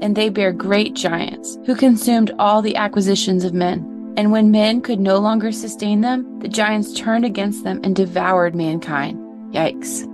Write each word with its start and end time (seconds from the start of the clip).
and 0.00 0.16
they 0.16 0.28
bare 0.28 0.52
great 0.52 0.94
giants, 0.94 1.58
who 1.66 1.74
consumed 1.74 2.32
all 2.38 2.62
the 2.62 2.76
acquisitions 2.76 3.44
of 3.44 3.54
men. 3.54 4.14
And 4.16 4.32
when 4.32 4.50
men 4.50 4.80
could 4.80 5.00
no 5.00 5.18
longer 5.18 5.52
sustain 5.52 6.00
them, 6.00 6.38
the 6.40 6.48
giants 6.48 6.94
turned 6.94 7.24
against 7.24 7.64
them 7.64 7.80
and 7.84 7.94
devoured 7.94 8.54
mankind. 8.54 9.18
Yikes. 9.52 10.10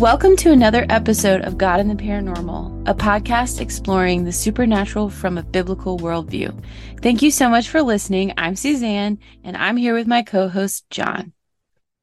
Welcome 0.00 0.36
to 0.36 0.50
another 0.50 0.86
episode 0.88 1.42
of 1.42 1.58
God 1.58 1.78
and 1.78 1.90
the 1.90 1.94
Paranormal, 1.94 2.88
a 2.88 2.94
podcast 2.94 3.60
exploring 3.60 4.24
the 4.24 4.32
supernatural 4.32 5.10
from 5.10 5.36
a 5.36 5.42
biblical 5.42 5.98
worldview. 5.98 6.58
Thank 7.02 7.20
you 7.20 7.30
so 7.30 7.50
much 7.50 7.68
for 7.68 7.82
listening. 7.82 8.32
I'm 8.38 8.56
Suzanne, 8.56 9.18
and 9.44 9.58
I'm 9.58 9.76
here 9.76 9.92
with 9.92 10.06
my 10.06 10.22
co 10.22 10.48
host, 10.48 10.88
John. 10.88 11.34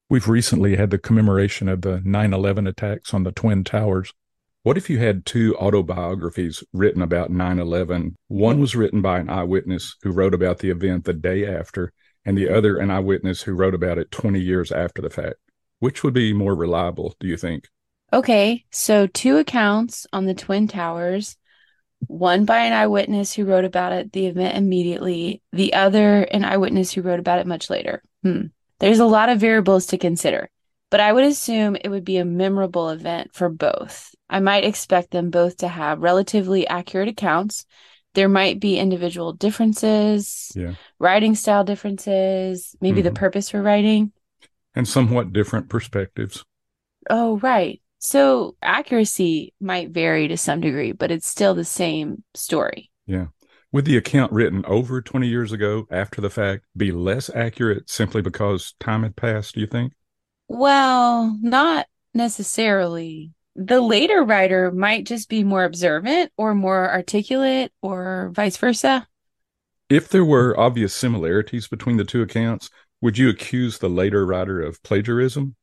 We've 0.08 0.28
recently 0.28 0.76
had 0.76 0.90
the 0.90 0.98
commemoration 0.98 1.68
of 1.68 1.82
the 1.82 2.00
9 2.04 2.32
11 2.32 2.68
attacks 2.68 3.12
on 3.12 3.24
the 3.24 3.32
Twin 3.32 3.64
Towers. 3.64 4.12
What 4.62 4.76
if 4.76 4.88
you 4.88 4.98
had 4.98 5.26
two 5.26 5.56
autobiographies 5.56 6.62
written 6.72 7.02
about 7.02 7.32
9 7.32 7.58
11? 7.58 8.14
One 8.28 8.60
was 8.60 8.76
written 8.76 9.02
by 9.02 9.18
an 9.18 9.28
eyewitness 9.28 9.96
who 10.02 10.12
wrote 10.12 10.34
about 10.34 10.60
the 10.60 10.70
event 10.70 11.04
the 11.04 11.14
day 11.14 11.44
after, 11.44 11.92
and 12.24 12.38
the 12.38 12.48
other 12.48 12.76
an 12.76 12.92
eyewitness 12.92 13.42
who 13.42 13.54
wrote 13.54 13.74
about 13.74 13.98
it 13.98 14.12
20 14.12 14.38
years 14.38 14.70
after 14.70 15.02
the 15.02 15.10
fact. 15.10 15.38
Which 15.80 16.04
would 16.04 16.14
be 16.14 16.32
more 16.32 16.54
reliable, 16.54 17.16
do 17.18 17.26
you 17.26 17.36
think? 17.36 17.64
Okay, 18.12 18.64
so 18.70 19.06
two 19.06 19.36
accounts 19.36 20.06
on 20.12 20.24
the 20.24 20.34
Twin 20.34 20.66
Towers, 20.66 21.36
one 22.06 22.46
by 22.46 22.60
an 22.60 22.72
eyewitness 22.72 23.34
who 23.34 23.44
wrote 23.44 23.64
about 23.66 23.92
it 23.92 24.12
the 24.12 24.26
event 24.26 24.56
immediately, 24.56 25.42
the 25.52 25.74
other 25.74 26.22
an 26.22 26.44
eyewitness 26.44 26.92
who 26.92 27.02
wrote 27.02 27.20
about 27.20 27.38
it 27.38 27.46
much 27.46 27.68
later. 27.68 28.02
Hmm. 28.22 28.46
There's 28.78 29.00
a 29.00 29.04
lot 29.04 29.28
of 29.28 29.40
variables 29.40 29.86
to 29.86 29.98
consider, 29.98 30.48
but 30.90 31.00
I 31.00 31.12
would 31.12 31.24
assume 31.24 31.76
it 31.76 31.88
would 31.88 32.04
be 32.04 32.16
a 32.16 32.24
memorable 32.24 32.88
event 32.88 33.34
for 33.34 33.50
both. 33.50 34.14
I 34.30 34.40
might 34.40 34.64
expect 34.64 35.10
them 35.10 35.30
both 35.30 35.58
to 35.58 35.68
have 35.68 36.00
relatively 36.00 36.66
accurate 36.66 37.08
accounts. 37.08 37.66
There 38.14 38.28
might 38.28 38.58
be 38.58 38.78
individual 38.78 39.34
differences, 39.34 40.50
Yeah. 40.54 40.74
writing 40.98 41.34
style 41.34 41.64
differences, 41.64 42.74
maybe 42.80 43.02
the 43.02 43.10
Mhm. 43.10 43.16
purpose 43.16 43.50
for 43.50 43.60
writing. 43.60 44.12
And 44.74 44.88
somewhat 44.88 45.32
different 45.32 45.68
perspectives. 45.68 46.44
Oh, 47.10 47.38
right. 47.38 47.82
So 47.98 48.56
accuracy 48.62 49.54
might 49.60 49.90
vary 49.90 50.28
to 50.28 50.36
some 50.36 50.60
degree, 50.60 50.92
but 50.92 51.10
it's 51.10 51.26
still 51.26 51.54
the 51.54 51.64
same 51.64 52.22
story. 52.34 52.90
Yeah. 53.06 53.26
Would 53.72 53.84
the 53.84 53.96
account 53.96 54.32
written 54.32 54.64
over 54.64 55.02
20 55.02 55.26
years 55.26 55.52
ago 55.52 55.86
after 55.90 56.20
the 56.20 56.30
fact 56.30 56.64
be 56.76 56.90
less 56.90 57.28
accurate 57.34 57.90
simply 57.90 58.22
because 58.22 58.74
time 58.80 59.02
had 59.02 59.16
passed, 59.16 59.54
do 59.54 59.60
you 59.60 59.66
think? 59.66 59.92
Well, 60.46 61.38
not 61.42 61.86
necessarily. 62.14 63.32
The 63.54 63.80
later 63.80 64.22
writer 64.24 64.70
might 64.70 65.04
just 65.04 65.28
be 65.28 65.44
more 65.44 65.64
observant 65.64 66.32
or 66.38 66.54
more 66.54 66.90
articulate 66.90 67.72
or 67.82 68.30
vice 68.32 68.56
versa. 68.56 69.06
If 69.90 70.08
there 70.08 70.24
were 70.24 70.58
obvious 70.58 70.94
similarities 70.94 71.66
between 71.68 71.96
the 71.96 72.04
two 72.04 72.22
accounts, 72.22 72.70
would 73.00 73.18
you 73.18 73.28
accuse 73.28 73.78
the 73.78 73.88
later 73.90 74.24
writer 74.24 74.60
of 74.62 74.82
plagiarism? 74.82 75.56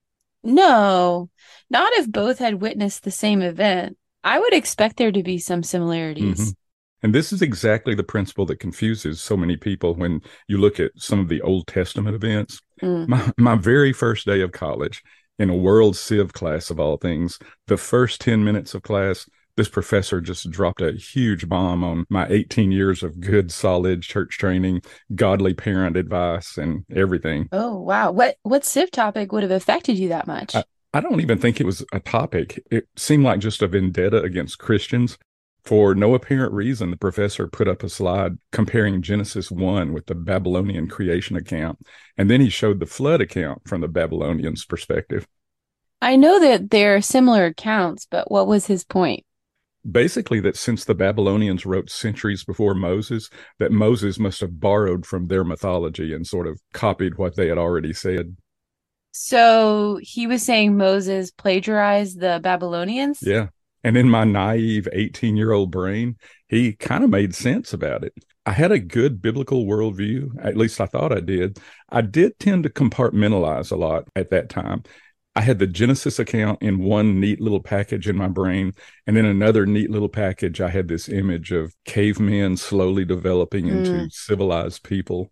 No, 0.45 1.29
not 1.69 1.91
if 1.93 2.11
both 2.11 2.39
had 2.39 2.61
witnessed 2.61 3.03
the 3.03 3.11
same 3.11 3.41
event. 3.41 3.97
I 4.23 4.39
would 4.39 4.53
expect 4.53 4.97
there 4.97 5.11
to 5.11 5.23
be 5.23 5.37
some 5.37 5.63
similarities. 5.63 6.51
Mhm. 6.51 6.55
And 7.03 7.13
this 7.13 7.31
is 7.31 7.41
exactly 7.41 7.93
the 7.93 8.03
principle 8.03 8.45
that 8.47 8.59
confuses 8.59 9.21
so 9.21 9.37
many 9.37 9.57
people 9.57 9.93
when 9.93 10.21
you 10.47 10.57
look 10.57 10.79
at 10.79 10.91
some 10.95 11.19
of 11.19 11.29
the 11.29 11.41
Old 11.41 11.67
Testament 11.67 12.15
events. 12.15 12.61
Mm. 12.81 13.07
My, 13.07 13.31
my 13.37 13.55
very 13.55 13.93
first 13.93 14.25
day 14.25 14.41
of 14.41 14.51
college, 14.51 15.03
in 15.37 15.49
a 15.49 15.55
world 15.55 15.97
civ 15.97 16.33
class 16.33 16.69
of 16.69 16.79
all 16.79 16.97
things, 16.97 17.37
the 17.67 17.77
first 17.77 18.21
10 18.21 18.43
minutes 18.43 18.73
of 18.73 18.81
class, 18.81 19.29
this 19.57 19.69
professor 19.69 20.21
just 20.21 20.49
dropped 20.49 20.81
a 20.81 20.91
huge 20.93 21.47
bomb 21.47 21.83
on 21.83 22.05
my 22.09 22.27
18 22.27 22.71
years 22.71 23.03
of 23.03 23.19
good, 23.19 23.51
solid 23.51 24.01
church 24.01 24.37
training, 24.37 24.81
godly 25.13 25.53
parent 25.53 25.97
advice, 25.97 26.57
and 26.57 26.85
everything. 26.93 27.47
Oh, 27.51 27.79
wow. 27.79 28.11
What 28.11 28.37
what 28.43 28.65
civ 28.65 28.91
topic 28.91 29.31
would 29.31 29.43
have 29.43 29.51
affected 29.51 29.97
you 29.97 30.09
that 30.09 30.27
much? 30.27 30.55
I 30.93 31.01
don't 31.01 31.19
even 31.19 31.37
think 31.37 31.59
it 31.59 31.65
was 31.65 31.85
a 31.91 31.99
topic. 31.99 32.63
It 32.71 32.87
seemed 32.95 33.23
like 33.23 33.39
just 33.39 33.61
a 33.61 33.67
vendetta 33.67 34.21
against 34.21 34.59
Christians. 34.59 35.17
For 35.65 35.95
no 35.95 36.13
apparent 36.13 36.53
reason, 36.53 36.91
the 36.91 36.97
professor 36.97 37.47
put 37.47 37.67
up 37.67 37.81
a 37.81 37.89
slide 37.89 38.37
comparing 38.51 39.01
Genesis 39.01 39.49
1 39.49 39.93
with 39.93 40.05
the 40.05 40.13
Babylonian 40.13 40.87
creation 40.87 41.35
account. 41.35 41.79
And 42.17 42.29
then 42.29 42.39
he 42.39 42.49
showed 42.49 42.79
the 42.79 42.85
flood 42.85 43.19
account 43.19 43.67
from 43.67 43.81
the 43.81 43.87
Babylonians' 43.87 44.63
perspective. 44.63 45.27
I 46.01 46.17
know 46.17 46.39
that 46.39 46.69
there 46.69 46.95
are 46.95 47.01
similar 47.01 47.45
accounts, 47.45 48.05
but 48.09 48.29
what 48.29 48.45
was 48.45 48.67
his 48.67 48.83
point? 48.83 49.24
Basically, 49.89 50.39
that 50.39 50.57
since 50.57 50.85
the 50.85 50.95
Babylonians 50.95 51.65
wrote 51.65 51.89
centuries 51.89 52.43
before 52.43 52.73
Moses, 52.73 53.29
that 53.59 53.71
Moses 53.71 54.17
must 54.17 54.41
have 54.41 54.59
borrowed 54.59 55.05
from 55.05 55.27
their 55.27 55.43
mythology 55.43 56.13
and 56.13 56.25
sort 56.25 56.47
of 56.47 56.59
copied 56.73 57.17
what 57.17 57.35
they 57.35 57.47
had 57.47 57.57
already 57.57 57.93
said. 57.93 58.35
So 59.11 59.99
he 60.01 60.27
was 60.27 60.43
saying 60.43 60.75
Moses 60.75 61.31
plagiarized 61.31 62.19
the 62.19 62.39
Babylonians? 62.43 63.19
Yeah. 63.21 63.47
And 63.83 63.95
in 63.95 64.09
my 64.09 64.23
naive 64.23 64.87
18 64.91 65.37
year 65.37 65.51
old 65.51 65.71
brain, 65.71 66.17
he 66.49 66.73
kind 66.73 67.03
of 67.03 67.09
made 67.09 67.35
sense 67.35 67.71
about 67.71 68.03
it. 68.03 68.13
I 68.45 68.51
had 68.51 68.71
a 68.71 68.79
good 68.79 69.21
biblical 69.21 69.65
worldview. 69.65 70.43
At 70.43 70.57
least 70.57 70.81
I 70.81 70.85
thought 70.85 71.11
I 71.11 71.19
did. 71.19 71.59
I 71.89 72.01
did 72.01 72.37
tend 72.39 72.63
to 72.63 72.69
compartmentalize 72.69 73.71
a 73.71 73.75
lot 73.75 74.07
at 74.15 74.31
that 74.31 74.49
time. 74.49 74.83
I 75.35 75.41
had 75.41 75.59
the 75.59 75.67
Genesis 75.67 76.17
account 76.17 76.61
in 76.61 76.79
one 76.79 77.19
neat 77.19 77.41
little 77.41 77.59
package 77.59 78.07
in 78.07 78.15
my 78.15 78.29
brain. 78.29 78.73
And 79.05 79.17
then 79.17 79.25
another 79.25 79.65
neat 79.65 79.91
little 79.91 80.09
package, 80.09 80.61
I 80.61 80.69
had 80.69 80.87
this 80.87 81.09
image 81.09 81.51
of 81.51 81.75
cavemen 81.83 82.55
slowly 82.55 83.03
developing 83.03 83.67
into 83.67 83.91
mm. 83.91 84.11
civilized 84.11 84.83
people. 84.83 85.31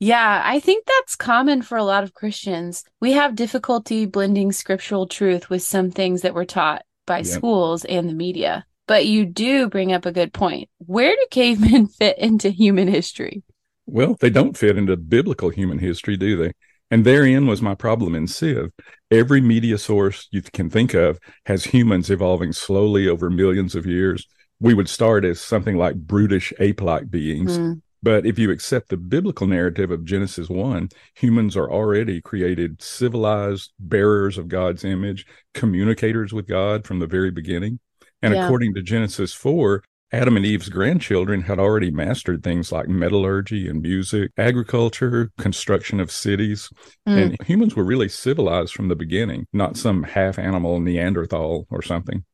Yeah, 0.00 0.42
I 0.44 0.60
think 0.60 0.84
that's 0.86 1.16
common 1.16 1.62
for 1.62 1.78
a 1.78 1.84
lot 1.84 2.02
of 2.02 2.12
Christians. 2.12 2.84
We 3.00 3.12
have 3.12 3.36
difficulty 3.36 4.04
blending 4.04 4.52
scriptural 4.52 5.06
truth 5.06 5.48
with 5.48 5.62
some 5.62 5.90
things 5.90 6.22
that 6.22 6.34
we're 6.34 6.44
taught 6.44 6.82
by 7.06 7.18
Yep. 7.18 7.26
schools 7.26 7.84
and 7.84 8.08
the 8.08 8.14
media. 8.14 8.66
But 8.88 9.06
you 9.06 9.24
do 9.24 9.68
bring 9.68 9.92
up 9.92 10.06
a 10.06 10.12
good 10.12 10.32
point. 10.32 10.68
Where 10.78 11.14
do 11.14 11.26
cavemen 11.30 11.86
fit 11.98 12.18
into 12.18 12.50
human 12.50 12.88
history? 12.88 13.42
Well, 13.86 14.16
they 14.20 14.30
don't 14.30 14.56
fit 14.56 14.76
into 14.76 14.96
biblical 14.96 15.50
human 15.50 15.78
history, 15.78 16.16
do 16.16 16.36
they? 16.36 16.52
And 16.90 17.04
therein 17.04 17.46
was 17.46 17.60
my 17.60 17.74
problem 17.74 18.14
in 18.14 18.26
Civ. 18.26 18.70
Every 19.10 19.40
media 19.40 19.78
source 19.78 20.28
you 20.30 20.42
can 20.42 20.70
think 20.70 20.94
of 20.94 21.18
has 21.46 21.64
humans 21.64 22.10
evolving 22.10 22.52
slowly 22.52 23.08
over 23.08 23.28
millions 23.28 23.74
of 23.74 23.86
years. 23.86 24.26
We 24.60 24.72
would 24.74 24.88
start 24.88 25.24
as 25.24 25.40
something 25.40 25.76
like 25.76 25.96
brutish 25.96 26.52
ape 26.60 26.80
like 26.80 27.10
beings. 27.10 27.56
Hmm. 27.56 27.72
But 28.02 28.24
if 28.24 28.38
you 28.38 28.52
accept 28.52 28.88
the 28.90 28.96
biblical 28.96 29.48
narrative 29.48 29.90
of 29.90 30.04
Genesis 30.04 30.48
1, 30.48 30.90
humans 31.14 31.56
are 31.56 31.70
already 31.70 32.20
created 32.20 32.80
civilized 32.80 33.72
bearers 33.80 34.38
of 34.38 34.48
God's 34.48 34.84
image, 34.84 35.26
communicators 35.54 36.32
with 36.32 36.46
God 36.46 36.86
from 36.86 37.00
the 37.00 37.06
very 37.08 37.32
beginning. 37.32 37.80
And 38.22 38.32
Yeah. 38.32 38.44
according 38.44 38.74
to 38.74 38.82
Genesis 38.82 39.32
4, 39.32 39.82
Adam 40.12 40.36
and 40.36 40.46
Eve's 40.46 40.68
grandchildren 40.68 41.42
had 41.42 41.58
already 41.58 41.90
mastered 41.90 42.42
things 42.42 42.70
like 42.70 42.88
metallurgy 42.88 43.68
and 43.68 43.82
music, 43.82 44.30
agriculture, 44.38 45.32
construction 45.36 45.98
of 45.98 46.12
cities. 46.12 46.70
Hmm. 47.06 47.18
And 47.18 47.36
humans 47.44 47.74
were 47.74 47.84
really 47.84 48.08
civilized 48.08 48.72
from 48.72 48.88
the 48.88 48.94
beginning, 48.94 49.46
not 49.52 49.76
some 49.76 50.04
half 50.04 50.38
animal 50.38 50.78
Neanderthal 50.80 51.66
or 51.70 51.82
something. 51.82 52.24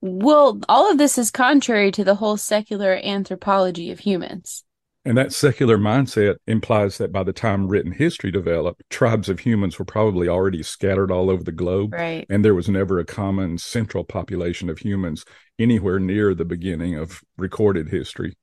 Well, 0.00 0.60
all 0.68 0.90
of 0.90 0.98
this 0.98 1.18
is 1.18 1.30
contrary 1.30 1.90
to 1.92 2.04
the 2.04 2.16
whole 2.16 2.36
secular 2.36 3.00
anthropology 3.02 3.90
of 3.90 4.00
humans. 4.00 4.64
And 5.08 5.16
that 5.16 5.32
secular 5.32 5.78
mindset 5.78 6.36
implies 6.46 6.98
that 6.98 7.12
by 7.12 7.22
the 7.22 7.32
time 7.32 7.66
written 7.66 7.92
history 7.92 8.30
developed, 8.30 8.82
tribes 8.90 9.30
of 9.30 9.40
humans 9.40 9.78
were 9.78 9.86
probably 9.86 10.28
already 10.28 10.62
scattered 10.62 11.10
all 11.10 11.30
over 11.30 11.42
the 11.42 11.50
globe. 11.50 11.94
Right. 11.94 12.26
And 12.28 12.44
there 12.44 12.54
was 12.54 12.68
never 12.68 12.98
a 12.98 13.06
common 13.06 13.56
central 13.56 14.04
population 14.04 14.68
of 14.68 14.80
humans 14.80 15.24
anywhere 15.58 15.98
near 15.98 16.34
the 16.34 16.44
beginning 16.44 16.94
of 16.96 17.22
recorded 17.38 17.88
history. 17.88 18.36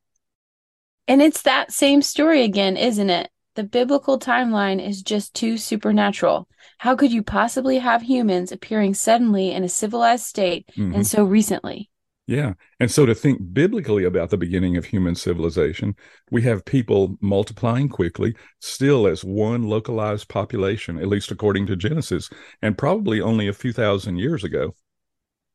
And 1.08 1.22
it's 1.22 1.44
that 1.44 1.72
same 1.72 2.02
story 2.02 2.42
again, 2.44 2.78
isn't 2.78 3.12
it? 3.12 3.30
The 3.54 3.64
biblical 3.64 4.18
timeline 4.18 4.84
is 4.84 5.04
just 5.04 5.36
too 5.36 5.60
supernatural. 5.60 6.48
How 6.80 6.96
could 6.96 7.12
you 7.14 7.22
possibly 7.22 7.78
have 7.78 8.02
humans 8.02 8.52
appearing 8.52 8.96
suddenly 8.96 9.52
in 9.52 9.64
a 9.64 9.70
civilized 9.70 10.26
state 10.26 10.68
Mhm. 10.76 10.96
and 10.96 11.06
so 11.06 11.26
recently? 11.26 11.92
Yeah. 12.28 12.54
And 12.80 12.90
so 12.90 13.06
to 13.06 13.14
think 13.14 13.54
biblically 13.54 14.04
about 14.04 14.32
the 14.32 14.38
beginning 14.38 14.78
of 14.78 14.86
human 14.86 15.14
civilization, 15.14 15.96
we 16.32 16.42
have 16.42 16.66
people 16.66 17.18
multiplying 17.22 17.88
quickly, 17.88 18.36
still 18.60 19.06
as 19.06 19.24
one 19.24 19.64
localized 19.64 20.28
population, 20.28 20.98
at 20.98 21.08
least 21.08 21.30
according 21.30 21.68
to 21.68 21.76
Genesis, 21.76 22.30
and 22.64 22.78
probably 22.78 23.22
only 23.22 23.48
a 23.48 23.54
few 23.54 23.72
thousand 23.72 24.18
years 24.18 24.44
ago. 24.44 24.74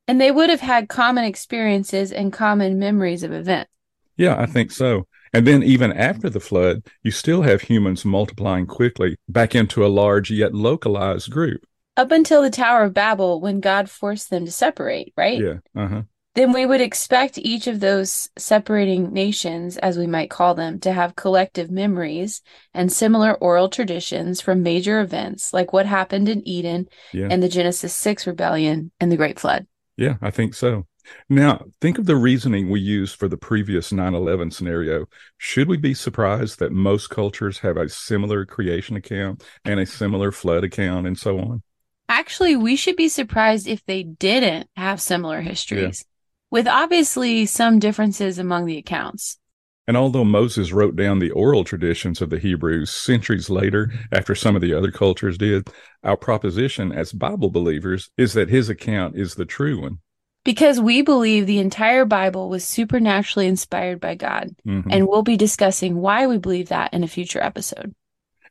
And 0.07 0.21
they 0.21 0.31
would 0.31 0.51
have 0.51 0.61
had 0.61 0.89
common 0.89 1.25
experiences 1.25 2.13
and 2.13 2.33
common 2.33 2.79
memories 2.79 3.25
of 3.25 3.33
events. 3.33 3.71
Yeah, 4.17 4.41
I 4.41 4.47
think 4.47 4.71
so. 4.71 5.07
And 5.33 5.47
then 5.47 5.63
even 5.63 5.93
after 5.93 6.29
the 6.29 6.41
flood, 6.41 6.85
you 7.03 7.11
still 7.11 7.43
have 7.43 7.63
humans 7.63 8.05
multiplying 8.05 8.67
quickly 8.67 9.17
back 9.29 9.55
into 9.55 9.85
a 9.85 9.89
large 9.89 10.31
yet 10.31 10.55
localized 10.55 11.31
group. 11.31 11.65
Up 11.97 12.11
until 12.13 12.43
the 12.43 12.51
Tower 12.51 12.85
of 12.85 12.95
Babel, 12.95 13.41
when 13.41 13.61
God 13.61 13.91
forced 13.91 14.31
them 14.31 14.45
to 14.45 14.53
separate, 14.53 15.13
right? 15.17 15.39
Yeah. 15.41 15.55
Uh-huh. 15.77 16.03
Then 16.37 16.53
we 16.53 16.65
would 16.65 16.81
expect 16.81 17.39
each 17.39 17.67
of 17.67 17.81
those 17.81 18.29
separating 18.39 19.13
nations, 19.13 19.77
as 19.79 19.99
we 19.99 20.07
might 20.07 20.31
call 20.31 20.55
them, 20.55 20.79
to 20.81 20.93
have 20.93 21.17
collective 21.17 21.71
memories 21.71 22.41
and 22.73 22.93
similar 22.93 23.35
oral 23.35 23.69
traditions 23.69 24.41
from 24.41 24.63
major 24.63 25.01
events 25.01 25.53
like 25.53 25.73
what 25.73 25.87
happened 25.87 26.29
in 26.29 26.47
Eden 26.47 26.89
Yeah. 27.13 27.27
and 27.31 27.43
the 27.43 27.49
Genesis 27.49 27.97
6 27.97 28.29
rebellion 28.29 28.93
and 29.01 29.11
the 29.11 29.17
Great 29.17 29.41
Flood. 29.41 29.67
Yeah, 29.97 30.17
I 30.23 30.31
think 30.31 30.55
so. 30.55 30.87
Now, 31.29 31.65
think 31.81 31.99
of 31.99 32.07
the 32.07 32.15
reasoning 32.15 32.71
we 32.71 32.79
used 32.79 33.17
for 33.17 33.27
the 33.27 33.37
previous 33.37 33.91
9 33.91 34.15
11 34.15 34.53
scenario. 34.53 35.07
Should 35.39 35.67
we 35.67 35.79
be 35.79 35.95
surprised 35.95 36.61
that 36.61 36.71
most 36.71 37.11
cultures 37.11 37.59
have 37.59 37.77
a 37.77 37.89
similar 37.89 38.47
creation 38.47 38.95
account 38.95 39.43
and 39.65 39.81
a 39.81 39.87
similar 39.87 40.31
flood 40.31 40.63
account 40.63 41.09
and 41.09 41.19
so 41.19 41.39
on? 41.41 41.63
Actually, 42.09 42.55
we 42.55 42.77
should 42.77 42.97
be 42.97 43.09
surprised 43.09 43.67
if 43.67 43.85
they 43.87 44.03
didn't 44.03 44.69
have 44.77 45.01
similar 45.01 45.41
histories, 45.41 46.05
with 46.51 46.67
obviously 46.67 47.47
some 47.47 47.79
differences 47.79 48.39
among 48.39 48.67
the 48.67 48.79
accounts. 48.79 49.39
And 49.87 49.97
although 49.97 50.25
Moses 50.25 50.73
wrote 50.73 50.95
down 50.95 51.19
the 51.19 51.31
oral 51.31 51.65
traditions 51.65 52.21
of 52.23 52.31
the 52.31 52.39
Hebrews 52.39 52.91
centuries 52.91 53.51
later, 53.51 53.93
after 54.13 54.35
some 54.35 54.55
of 54.55 54.63
the 54.63 54.73
other 54.73 54.93
cultures 54.93 55.37
did, 55.37 55.69
our 56.05 56.17
proposition 56.17 56.93
as 56.93 57.13
Bible 57.13 57.51
believers 57.51 58.11
is 58.17 58.35
that 58.35 58.51
his 58.51 58.69
account 58.69 59.17
is 59.17 59.35
the 59.35 59.45
true 59.45 59.81
one. 59.81 59.99
Because 60.45 60.81
we 60.81 61.03
believe 61.03 61.47
the 61.47 61.59
entire 61.59 62.05
Bible 62.05 62.49
was 62.49 62.65
supernaturally 62.65 63.47
inspired 63.47 64.01
by 64.01 64.15
God, 64.15 64.55
Mhm. 64.67 64.87
and 64.91 65.09
we'll 65.09 65.23
be 65.23 65.37
discussing 65.37 65.97
why 65.97 66.27
we 66.27 66.39
believe 66.39 66.69
that 66.69 66.95
in 66.95 67.03
a 67.03 67.09
future 67.09 67.43
episode. 67.43 67.95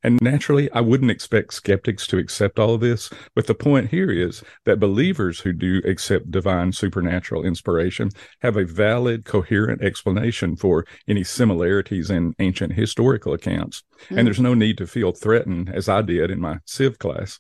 And 0.04 0.22
naturally, 0.22 0.72
I 0.72 0.82
wouldn't 0.82 1.12
expect 1.12 1.54
skeptics 1.54 2.08
to 2.08 2.18
accept 2.18 2.58
all 2.58 2.76
of 2.76 2.82
this, 2.82 3.10
but 3.36 3.48
the 3.48 3.56
point 3.56 3.90
here 3.90 4.12
is 4.12 4.44
that 4.66 4.80
believers 4.80 5.42
who 5.42 5.52
do 5.52 5.82
accept 5.86 6.32
divine 6.32 6.72
supernatural 6.72 7.46
inspiration 7.46 8.10
have 8.42 8.56
a 8.56 8.66
valid, 8.66 9.26
coherent 9.26 9.82
explanation 9.82 10.56
for 10.56 10.86
any 11.08 11.24
similarities 11.24 12.10
in 12.10 12.34
ancient 12.40 12.74
historical 12.74 13.34
accounts. 13.34 13.84
Mm. 14.10 14.18
And 14.20 14.28
there's 14.28 14.40
no 14.40 14.54
need 14.54 14.78
to 14.78 14.88
feel 14.88 15.12
threatened, 15.12 15.70
as 15.74 15.90
I 15.90 16.02
did 16.02 16.32
in 16.32 16.40
my 16.40 16.60
Civ 16.66 16.98
class. 16.98 17.40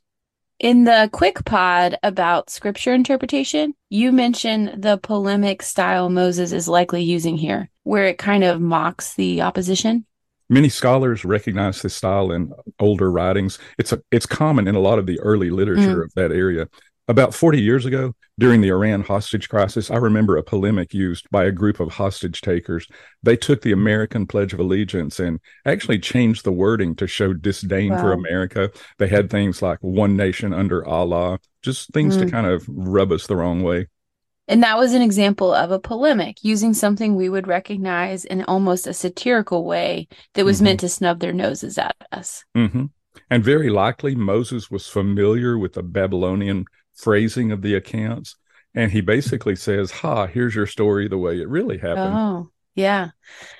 In 0.59 0.83
the 0.83 1.09
quick 1.13 1.45
pod 1.45 1.97
about 2.03 2.49
scripture 2.49 2.93
interpretation, 2.93 3.73
you 3.89 4.11
mentioned 4.11 4.83
the 4.83 4.97
polemic 4.97 5.61
style 5.61 6.09
Moses 6.09 6.51
is 6.51 6.67
likely 6.67 7.01
using 7.01 7.37
here, 7.37 7.69
where 7.83 8.07
it 8.07 8.17
kind 8.17 8.43
of 8.43 8.59
mocks 8.59 9.13
the 9.13 9.41
opposition. 9.41 10.05
Many 10.49 10.69
scholars 10.69 11.23
recognize 11.23 11.81
this 11.81 11.95
style 11.95 12.31
in 12.31 12.51
older 12.79 13.11
writings. 13.11 13.59
It's 13.77 13.91
a, 13.93 14.01
it's 14.11 14.25
common 14.25 14.67
in 14.67 14.75
a 14.75 14.79
lot 14.79 14.97
of 14.99 15.05
the 15.05 15.19
early 15.19 15.49
literature 15.49 16.01
of 16.03 16.13
that 16.15 16.31
area. 16.31 16.67
About 17.07 17.33
40 17.33 17.59
years 17.59 17.85
ago, 17.87 18.13
during 18.37 18.61
the 18.61 18.69
Iran 18.69 19.01
hostage 19.01 19.49
crisis, 19.49 19.89
I 19.89 19.95
remember 19.97 20.37
a 20.37 20.43
polemic 20.43 20.93
used 20.93 21.27
by 21.31 21.45
a 21.45 21.51
group 21.51 21.79
of 21.79 21.93
hostage 21.93 22.41
takers. 22.41 22.87
They 23.23 23.35
took 23.35 23.61
the 23.63 23.71
American 23.71 24.27
Pledge 24.27 24.53
of 24.53 24.59
Allegiance 24.59 25.19
and 25.19 25.39
actually 25.65 25.97
changed 25.99 26.45
the 26.45 26.51
wording 26.51 26.95
to 26.97 27.07
show 27.07 27.33
disdain 27.33 27.97
for 27.97 28.11
America. 28.13 28.69
They 28.99 29.07
had 29.07 29.29
things 29.31 29.61
like 29.63 29.79
one 29.81 30.15
nation 30.15 30.53
under 30.53 30.85
Allah, 30.87 31.39
just 31.63 31.91
things 31.93 32.15
to 32.17 32.25
Mm. 32.25 32.31
kind 32.31 32.45
of 32.47 32.63
rub 32.67 33.11
us 33.11 33.25
the 33.25 33.35
wrong 33.35 33.63
way. 33.63 33.87
And 34.49 34.63
that 34.63 34.77
was 34.77 34.93
an 34.93 35.01
example 35.01 35.53
of 35.53 35.71
a 35.71 35.79
polemic 35.79 36.43
using 36.43 36.73
something 36.73 37.15
we 37.15 37.29
would 37.29 37.47
recognize 37.47 38.25
in 38.25 38.43
almost 38.43 38.87
a 38.87 38.93
satirical 38.93 39.63
way 39.63 40.07
that 40.33 40.43
was 40.43 40.59
Mhm. 40.59 40.63
meant 40.63 40.79
to 40.81 40.89
snub 40.89 41.19
their 41.19 41.31
noses 41.33 41.77
at 41.77 41.95
us. 42.11 42.43
Mm-hmm. 42.57 42.85
And 43.29 43.43
very 43.43 43.69
likely 43.69 44.15
Moses 44.15 44.71
was 44.71 44.87
familiar 44.87 45.57
with 45.57 45.73
the 45.73 45.83
Babylonian 45.83 46.65
phrasing 46.95 47.51
of 47.51 47.61
the 47.61 47.75
accounts. 47.75 48.35
And 48.73 48.91
he 48.91 49.01
basically 49.01 49.55
says, 49.55 49.91
Ha, 49.91 50.25
here's 50.27 50.55
your 50.55 50.67
story 50.67 51.07
the 51.07 51.17
way 51.17 51.39
it 51.39 51.47
really 51.47 51.77
happened. 51.77 52.15
Oh, 52.15 52.49
yeah. 52.75 53.09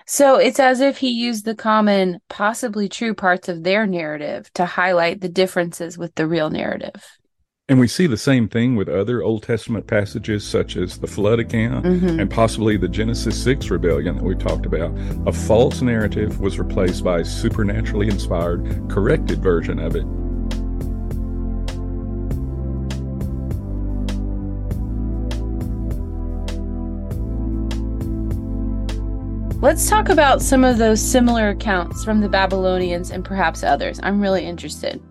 So 0.08 0.38
it's 0.38 0.60
as 0.60 0.82
if 0.82 0.98
he 0.98 1.10
used 1.10 1.46
the 1.46 1.56
common, 1.56 2.20
possibly 2.30 2.90
true 2.90 3.14
parts 3.14 3.48
of 3.48 3.64
their 3.64 3.86
narrative 3.86 4.52
to 4.54 4.66
highlight 4.66 5.22
the 5.22 5.30
differences 5.30 5.98
with 5.98 6.16
the 6.16 6.26
real 6.26 6.50
narrative. 6.50 7.04
And 7.69 7.80
we 7.80 7.88
see 7.88 8.07
the 8.07 8.18
same 8.18 8.50
thing 8.50 8.75
with 8.75 8.89
other 8.89 9.21
Old 9.21 9.44
Testament 9.44 9.86
passages, 9.86 10.44
such 10.44 10.75
as 10.75 10.98
the 10.98 11.06
flood 11.06 11.39
account 11.39 11.86
Mhm. 11.86 12.19
and 12.19 12.30
possibly 12.30 12.77
the 12.77 12.88
Genesis 12.88 13.42
6 13.42 13.69
rebellion 13.69 14.16
that 14.16 14.24
we 14.24 14.33
talked 14.33 14.66
about. 14.66 14.92
A 15.27 15.31
false 15.31 15.83
narrative 15.83 16.39
was 16.39 16.57
replaced 16.57 17.04
by 17.04 17.19
a 17.19 17.25
supernaturally 17.25 18.07
inspired, 18.07 18.66
corrected 18.89 19.44
version 19.44 19.77
of 19.77 19.95
it. 19.95 20.06
Let's 29.62 29.89
talk 29.89 30.10
about 30.10 30.42
some 30.42 30.63
of 30.63 30.77
those 30.77 31.01
similar 31.01 31.50
accounts 31.50 32.04
from 32.04 32.21
the 32.21 32.30
Babylonians 32.30 33.12
and 33.12 33.24
perhaps 33.24 33.62
others. 33.62 34.00
I'm 34.01 34.21
really 34.21 34.45
interested. 34.45 35.01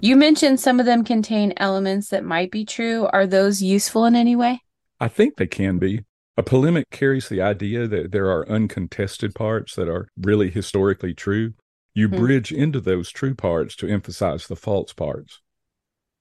You 0.00 0.16
mentioned 0.16 0.60
some 0.60 0.78
of 0.78 0.86
them 0.86 1.04
contain 1.04 1.52
elements 1.56 2.08
that 2.10 2.24
might 2.24 2.50
be 2.50 2.64
true. 2.64 3.08
Are 3.12 3.26
those 3.26 3.62
useful 3.62 4.04
in 4.04 4.14
any 4.14 4.36
way? 4.36 4.62
I 5.00 5.08
think 5.08 5.36
they 5.36 5.46
can 5.46 5.78
be. 5.78 6.04
A 6.36 6.42
polemic 6.42 6.88
carries 6.90 7.28
the 7.28 7.42
idea 7.42 7.88
that 7.88 8.12
there 8.12 8.30
are 8.30 8.48
uncontested 8.48 9.34
parts 9.34 9.74
that 9.74 9.88
are 9.88 10.08
really 10.16 10.50
historically 10.50 11.14
true. 11.14 11.54
You 11.94 12.08
Hmm. 12.08 12.16
bridge 12.16 12.52
into 12.52 12.80
those 12.80 13.10
true 13.10 13.34
parts 13.34 13.74
to 13.76 13.88
emphasize 13.88 14.46
the 14.46 14.54
false 14.54 14.92
parts. 14.92 15.40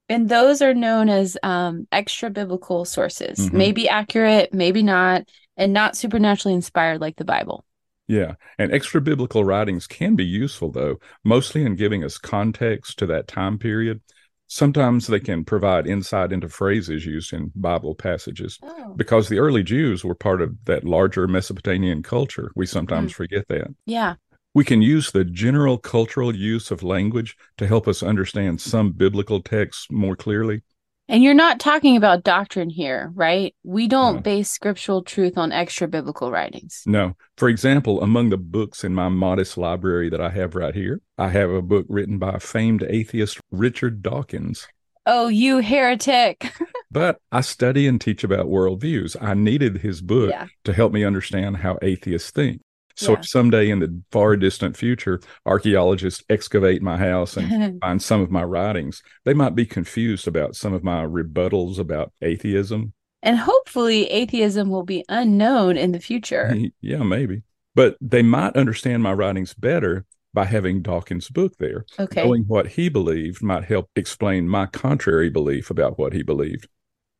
And 0.09 0.27
those 0.27 0.61
are 0.61 0.73
known 0.73 1.09
as 1.09 1.37
um, 1.43 1.87
extra 1.91 2.31
biblical 2.31 2.83
sources, 2.85 3.37
Mhm. 3.39 3.53
maybe 3.53 3.89
accurate, 3.89 4.53
maybe 4.53 4.81
not, 4.81 5.27
and 5.55 5.71
not 5.73 5.95
supernaturally 5.95 6.55
inspired 6.55 6.99
like 6.99 7.17
the 7.17 7.25
Bible. 7.25 7.63
Yeah. 8.07 8.35
And 8.57 8.71
extra 8.71 9.01
biblical 9.01 9.43
writings 9.43 9.85
can 9.85 10.15
be 10.15 10.25
useful, 10.25 10.71
though, 10.71 10.99
mostly 11.23 11.63
in 11.63 11.75
giving 11.75 12.03
us 12.03 12.17
context 12.17 12.97
to 12.99 13.05
that 13.07 13.27
time 13.27 13.57
period. 13.57 14.01
Sometimes 14.47 15.07
they 15.07 15.19
can 15.19 15.43
provide 15.43 15.87
insight 15.87 16.31
into 16.31 16.47
phrases 16.47 17.05
used 17.05 17.33
in 17.33 17.51
Bible 17.53 17.95
passages. 17.95 18.57
Oh. 18.63 18.93
Because 18.95 19.27
the 19.27 19.39
early 19.39 19.61
Jews 19.61 20.05
were 20.05 20.15
part 20.15 20.41
of 20.41 20.55
that 20.65 20.85
larger 20.85 21.27
Mesopotamian 21.27 22.01
culture. 22.01 22.51
We 22.55 22.65
sometimes 22.65 23.11
mm. 23.11 23.15
forget 23.15 23.45
that. 23.49 23.75
Yeah. 23.85 24.15
We 24.53 24.63
can 24.63 24.81
use 24.81 25.11
the 25.11 25.25
general 25.25 25.77
cultural 25.77 26.33
use 26.33 26.71
of 26.71 26.81
language 26.81 27.35
to 27.57 27.67
help 27.67 27.89
us 27.89 28.01
understand 28.01 28.61
some 28.61 28.93
biblical 28.93 29.41
texts 29.41 29.87
more 29.91 30.15
clearly. 30.15 30.63
And 31.09 31.23
you're 31.23 31.33
not 31.33 31.59
talking 31.59 31.95
about 31.95 32.23
doctrine 32.23 32.69
here, 32.69 33.11
right? 33.15 33.55
We 33.63 33.87
don't 33.87 34.15
No. 34.15 34.21
base 34.21 34.49
scriptural 34.51 35.03
truth 35.03 35.37
on 35.37 35.51
extra 35.53 35.87
biblical 35.87 36.31
writings. 36.31 36.83
No. 36.85 37.15
For 37.37 37.47
example, 37.47 38.01
among 38.01 38.29
the 38.29 38.37
books 38.37 38.83
in 38.83 38.93
my 38.93 39.07
modest 39.07 39.57
library 39.57 40.09
that 40.09 40.19
I 40.19 40.29
have 40.31 40.53
right 40.55 40.75
here, 40.75 41.01
I 41.17 41.29
have 41.29 41.49
a 41.49 41.61
book 41.61 41.85
written 41.87 42.17
by 42.17 42.39
famed 42.39 42.83
atheist 42.83 43.39
Richard 43.51 44.01
Dawkins. 44.01 44.67
Oh, 45.05 45.27
you 45.29 45.59
heretic. 45.59 46.51
But 46.89 47.19
I 47.33 47.41
study 47.41 47.85
and 47.85 47.99
teach 47.99 48.23
about 48.23 48.45
worldviews. 48.45 49.17
I 49.21 49.33
needed 49.33 49.79
his 49.79 50.01
book 50.01 50.29
yeah. 50.29 50.47
to 50.63 50.71
help 50.71 50.93
me 50.93 51.03
understand 51.03 51.57
how 51.57 51.77
atheists 51.81 52.31
think. 52.31 52.61
So 52.97 53.11
Yeah. 53.13 53.19
if 53.19 53.27
someday 53.27 53.69
in 53.69 53.79
the 53.79 54.01
far 54.11 54.35
distant 54.35 54.75
future, 54.75 55.19
archaeologists 55.45 56.23
excavate 56.29 56.81
my 56.81 56.97
house 56.97 57.37
and 57.37 57.79
find 57.81 58.01
some 58.01 58.21
of 58.21 58.31
my 58.31 58.43
writings, 58.43 59.01
they 59.23 59.33
might 59.33 59.55
be 59.55 59.65
confused 59.65 60.27
about 60.27 60.55
some 60.55 60.73
of 60.73 60.83
my 60.83 61.05
rebuttals 61.05 61.79
about 61.79 62.11
atheism. 62.21 62.93
and 63.23 63.37
hopefully 63.37 64.05
atheism 64.11 64.69
will 64.69 64.83
be 64.83 65.03
unknown 65.09 65.77
in 65.77 65.91
the 65.91 65.99
future. 65.99 66.55
yeah, 66.81 67.03
maybe. 67.03 67.41
But 67.75 67.97
they 68.01 68.21
might 68.23 68.55
understand 68.55 69.03
my 69.03 69.13
writings 69.13 69.53
better 69.53 70.05
by 70.33 70.45
having 70.45 70.81
Dawkins' 70.81 71.29
book 71.29 71.53
there. 71.57 71.85
Okay. 71.99 72.23
Knowing 72.23 72.43
what 72.47 72.67
he 72.67 72.89
believed 72.89 73.41
might 73.43 73.63
help 73.65 73.89
explain 73.95 74.47
my 74.47 74.65
contrary 74.67 75.29
belief 75.29 75.69
about 75.69 75.97
what 75.99 76.13
he 76.13 76.21
believed. 76.23 76.67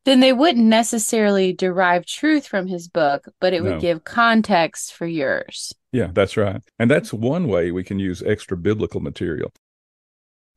Then 0.08 0.22
they 0.22 0.32
wouldn't 0.32 0.66
necessarily 0.66 1.52
derive 1.52 2.06
truth 2.06 2.48
from 2.48 2.68
his 2.68 2.88
book, 2.88 3.26
but 3.42 3.52
it 3.52 3.62
would 3.62 3.74
No. 3.74 3.80
give 3.82 4.06
context 4.06 4.94
for 4.94 5.06
yours. 5.06 5.76
Yeah, 5.92 6.12
that's 6.14 6.38
right. 6.38 6.62
And 6.80 6.90
that's 6.90 7.12
one 7.12 7.50
way 7.50 7.72
we 7.72 7.84
can 7.84 8.00
use 8.00 8.24
extra 8.24 8.56
biblical 8.56 9.02
material. 9.02 9.52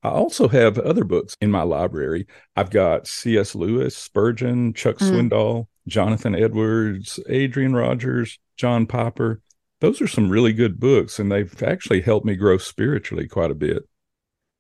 I 0.05 0.11
also 0.11 0.47
have 0.47 0.79
other 0.79 1.03
books 1.03 1.37
in 1.41 1.51
my 1.51 1.63
library. 1.63 2.29
I've 2.55 2.71
got 2.71 3.09
C.S. 3.09 3.57
Lewis, 3.57 3.97
Spurgeon, 3.97 4.73
Chuck 4.73 4.99
Mm. 4.99 5.11
Swindoll, 5.11 5.67
Jonathan 5.89 6.37
Edwards, 6.37 7.19
Adrian 7.29 7.75
Rogers, 7.75 8.39
John 8.57 8.87
Piper. 8.87 9.43
Those 9.81 10.01
are 10.01 10.07
some 10.07 10.31
really 10.31 10.53
good 10.53 10.79
books, 10.79 11.19
and 11.19 11.33
they've 11.33 11.61
actually 11.61 12.03
helped 12.03 12.25
me 12.25 12.37
grow 12.37 12.57
spiritually 12.57 13.27
quite 13.27 13.51
a 13.51 13.57
bit. 13.57 13.83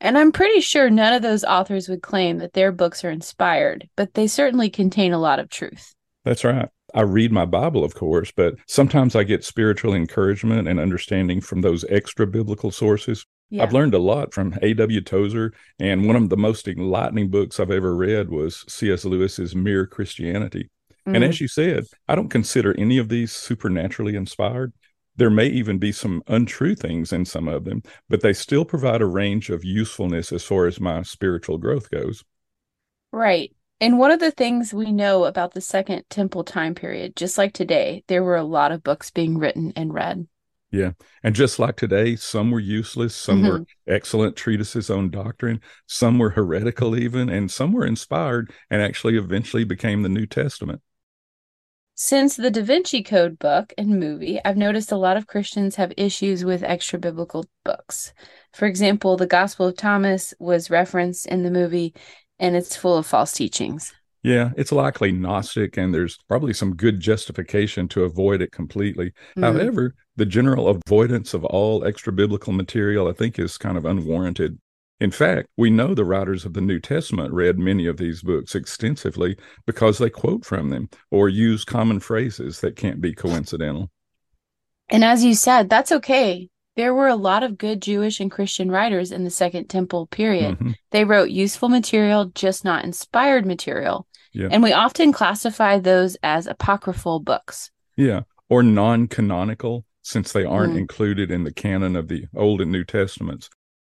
And 0.00 0.16
I'm 0.16 0.32
pretty 0.32 0.60
sure 0.60 0.88
none 0.88 1.12
of 1.12 1.22
those 1.22 1.44
authors 1.44 1.88
would 1.88 2.02
claim 2.02 2.38
that 2.38 2.54
their 2.54 2.72
books 2.72 3.04
are 3.04 3.10
inspired, 3.10 3.88
but 3.96 4.14
they 4.14 4.26
certainly 4.26 4.70
contain 4.70 5.12
a 5.12 5.18
lot 5.18 5.38
of 5.38 5.50
truth. 5.50 5.94
That's 6.24 6.44
right. 6.44 6.68
I 6.94 7.02
read 7.02 7.30
my 7.32 7.44
Bible, 7.44 7.84
of 7.84 7.94
course, 7.94 8.32
but 8.32 8.54
sometimes 8.66 9.14
I 9.14 9.24
get 9.24 9.44
spiritual 9.44 9.94
encouragement 9.94 10.66
and 10.68 10.80
understanding 10.80 11.40
from 11.40 11.60
those 11.60 11.84
extra 11.88 12.26
biblical 12.26 12.70
sources. 12.70 13.24
Yeah. 13.50 13.62
I've 13.62 13.72
learned 13.72 13.94
a 13.94 13.98
lot 13.98 14.32
from 14.32 14.56
A.W. 14.62 15.00
Tozer, 15.02 15.52
and 15.78 16.06
one 16.06 16.16
of 16.16 16.28
the 16.28 16.36
most 16.36 16.66
enlightening 16.66 17.28
books 17.28 17.60
I've 17.60 17.70
ever 17.70 17.94
read 17.94 18.28
was 18.30 18.64
C.S. 18.68 19.04
Lewis's 19.04 19.54
Mere 19.54 19.86
Christianity. 19.86 20.70
And 21.06 21.16
Mm. 21.16 21.28
as 21.28 21.40
you 21.40 21.48
said, 21.48 21.84
I 22.08 22.14
don't 22.14 22.28
consider 22.28 22.74
any 22.78 22.98
of 22.98 23.08
these 23.08 23.32
supernaturally 23.32 24.16
inspired. 24.16 24.72
There 25.20 25.28
may 25.28 25.48
even 25.48 25.76
be 25.76 25.92
some 25.92 26.22
untrue 26.28 26.74
things 26.74 27.12
in 27.12 27.26
some 27.26 27.46
of 27.46 27.66
them, 27.66 27.82
but 28.08 28.22
they 28.22 28.32
still 28.32 28.64
provide 28.64 29.02
a 29.02 29.06
range 29.06 29.50
of 29.50 29.62
usefulness 29.62 30.32
as 30.32 30.44
far 30.44 30.66
as 30.66 30.80
my 30.80 31.02
spiritual 31.02 31.58
growth 31.58 31.90
goes. 31.90 32.24
Right. 33.12 33.54
And 33.82 33.98
one 33.98 34.12
of 34.12 34.20
the 34.20 34.30
things 34.30 34.72
we 34.72 34.92
know 34.92 35.26
about 35.26 35.52
the 35.52 35.60
Second 35.60 36.04
Temple 36.08 36.42
time 36.44 36.74
period, 36.74 37.16
just 37.16 37.36
like 37.36 37.52
today, 37.52 38.02
there 38.06 38.22
were 38.22 38.38
a 38.38 38.42
lot 38.42 38.72
of 38.72 38.82
books 38.82 39.10
being 39.10 39.36
written 39.36 39.74
and 39.76 39.92
read. 39.92 40.26
Yeah. 40.70 40.92
And 41.22 41.34
just 41.34 41.58
like 41.58 41.76
today, 41.76 42.16
some 42.16 42.50
were 42.50 42.58
useless, 42.58 43.14
some 43.14 43.42
were 43.42 43.58
mm-hmm. 43.58 43.92
excellent 43.92 44.36
treatises 44.36 44.88
on 44.88 45.10
doctrine, 45.10 45.60
some 45.86 46.18
were 46.18 46.30
heretical, 46.30 46.96
even, 46.96 47.28
and 47.28 47.50
some 47.50 47.74
were 47.74 47.84
inspired 47.84 48.54
and 48.70 48.80
actually 48.80 49.18
eventually 49.18 49.64
became 49.64 50.00
the 50.00 50.08
New 50.08 50.24
Testament. 50.24 50.80
Since 52.02 52.36
the 52.36 52.50
Da 52.50 52.62
Vinci 52.62 53.02
Code 53.02 53.38
book 53.38 53.74
and 53.76 54.00
movie, 54.00 54.40
I've 54.42 54.56
noticed 54.56 54.90
a 54.90 54.96
lot 54.96 55.18
of 55.18 55.26
Christians 55.26 55.76
have 55.76 55.92
issues 55.98 56.46
with 56.46 56.62
extra 56.62 56.98
biblical 56.98 57.44
books. 57.62 58.14
For 58.54 58.64
example, 58.64 59.18
the 59.18 59.26
Gospel 59.26 59.66
of 59.66 59.76
Thomas 59.76 60.32
was 60.38 60.70
referenced 60.70 61.26
in 61.26 61.42
the 61.42 61.50
movie, 61.50 61.94
and 62.38 62.56
it's 62.56 62.74
full 62.74 62.96
of 62.96 63.06
false 63.06 63.32
teachings. 63.32 63.92
Yeah, 64.22 64.52
it's 64.56 64.72
likely 64.72 65.12
Gnostic, 65.12 65.76
and 65.76 65.92
there's 65.92 66.16
probably 66.26 66.54
some 66.54 66.74
good 66.74 67.00
justification 67.00 67.86
to 67.88 68.04
avoid 68.04 68.40
it 68.40 68.50
completely. 68.50 69.12
Mm. 69.36 69.42
However, 69.42 69.94
the 70.16 70.24
general 70.24 70.68
avoidance 70.68 71.34
of 71.34 71.44
all 71.44 71.84
extra 71.84 72.14
biblical 72.14 72.54
material, 72.54 73.08
I 73.08 73.12
think, 73.12 73.38
is 73.38 73.58
kind 73.58 73.76
of 73.76 73.84
unwarranted. 73.84 74.58
In 75.00 75.10
fact, 75.10 75.48
we 75.56 75.70
know 75.70 75.94
the 75.94 76.04
writers 76.04 76.44
of 76.44 76.52
the 76.52 76.60
New 76.60 76.78
Testament 76.78 77.32
read 77.32 77.58
many 77.58 77.86
of 77.86 77.96
these 77.96 78.22
books 78.22 78.54
extensively 78.54 79.36
because 79.66 79.96
they 79.96 80.10
quote 80.10 80.44
from 80.44 80.68
them 80.68 80.90
or 81.10 81.28
use 81.28 81.64
common 81.64 82.00
phrases 82.00 82.60
that 82.60 82.76
can't 82.76 83.00
be 83.00 83.14
coincidental. 83.14 83.90
And 84.90 85.02
as 85.02 85.24
you 85.24 85.34
said, 85.34 85.70
that's 85.70 85.90
okay. 85.90 86.50
There 86.76 86.94
were 86.94 87.08
a 87.08 87.16
lot 87.16 87.42
of 87.42 87.56
good 87.58 87.80
Jewish 87.80 88.20
and 88.20 88.30
Christian 88.30 88.70
writers 88.70 89.10
in 89.10 89.24
the 89.24 89.30
Second 89.30 89.68
Temple 89.68 90.06
period. 90.06 90.58
Mhm. 90.58 90.74
They 90.90 91.04
wrote 91.04 91.30
useful 91.30 91.68
material, 91.68 92.26
just 92.34 92.64
not 92.64 92.84
inspired 92.84 93.46
material. 93.46 94.06
Yeah. 94.32 94.48
And 94.50 94.62
we 94.62 94.72
often 94.72 95.12
classify 95.12 95.78
those 95.78 96.16
as 96.22 96.46
apocryphal 96.46 97.20
books. 97.20 97.70
Yeah, 97.96 98.22
or 98.48 98.62
non 98.62 99.08
canonical, 99.08 99.84
since 100.02 100.32
they 100.32 100.44
aren't 100.44 100.74
Mm. 100.74 100.78
included 100.78 101.30
in 101.30 101.44
the 101.44 101.52
canon 101.52 101.96
of 101.96 102.08
the 102.08 102.26
Old 102.34 102.60
and 102.60 102.70
New 102.70 102.84
Testaments. 102.84 103.48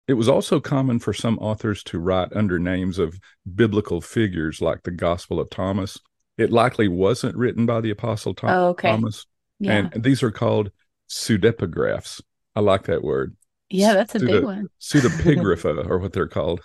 It 0.08 0.14
was 0.14 0.30
also 0.30 0.60
common 0.60 1.00
for 1.00 1.14
some 1.14 1.40
authors 1.40 1.84
to 1.86 2.00
write 2.00 2.32
under 2.36 2.60
names 2.60 3.00
of 3.00 3.20
biblical 3.56 4.02
figures 4.02 4.62
like 4.62 4.84
the 4.84 4.92
Gospel 4.92 5.40
of 5.40 5.50
Thomas. 5.50 5.98
It 6.38 6.52
likely 6.52 6.88
wasn't 6.88 7.36
written 7.36 7.66
by 7.66 7.82
the 7.82 7.90
Apostle 7.92 8.34
Tho- 8.34 8.48
Oh, 8.48 8.68
okay. 8.70 8.90
Thomas, 8.92 9.26
Yeah. 9.60 9.90
and 9.94 10.04
these 10.04 10.22
are 10.22 10.32
called 10.32 10.70
pseudepigraphs. 11.10 12.22
I 12.56 12.60
like 12.60 12.84
that 12.84 13.04
word. 13.04 13.36
yeah, 13.70 13.94
that's 13.94 14.14
a 14.16 14.20
big 14.20 14.44
one. 14.44 14.68
Pseudepigrapha, 14.80 15.90
or 15.90 15.98
what 15.98 16.14
they're 16.14 16.28
called. 16.28 16.62